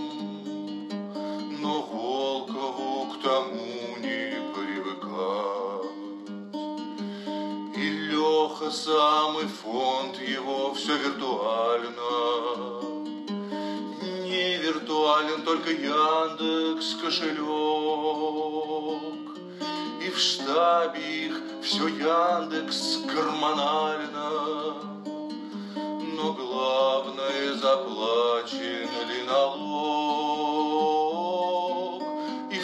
но 1.62 1.82
Волкову 1.82 3.14
к 3.14 3.22
тому 3.22 3.98
не 4.00 4.42
привыкать. 4.54 5.92
И 7.76 7.90
Леха 8.10 8.72
самый 8.72 9.48
фонд 9.48 10.20
его 10.22 10.74
все 10.74 10.98
виртуально. 10.98 12.09
Виртуален 15.20 15.42
только 15.44 15.72
Яндекс 15.72 16.96
кошелек. 17.02 17.40
И 20.02 20.10
в 20.10 20.18
штабе 20.18 21.26
их 21.28 21.42
все 21.62 21.88
Яндекс 21.88 23.00
гормонально. 23.14 24.30
Но 26.16 26.34
главное, 26.34 27.54
заплачен 27.54 28.90
ли 29.08 29.24
налог 29.28 30.20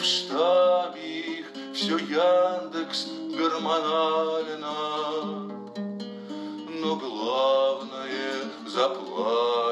штабе 0.06 1.20
их 1.20 1.46
все 1.74 1.96
Яндекс 1.98 3.06
гормонально. 3.36 4.74
Но 6.68 6.96
главное 6.96 8.44
заплата 8.66 9.65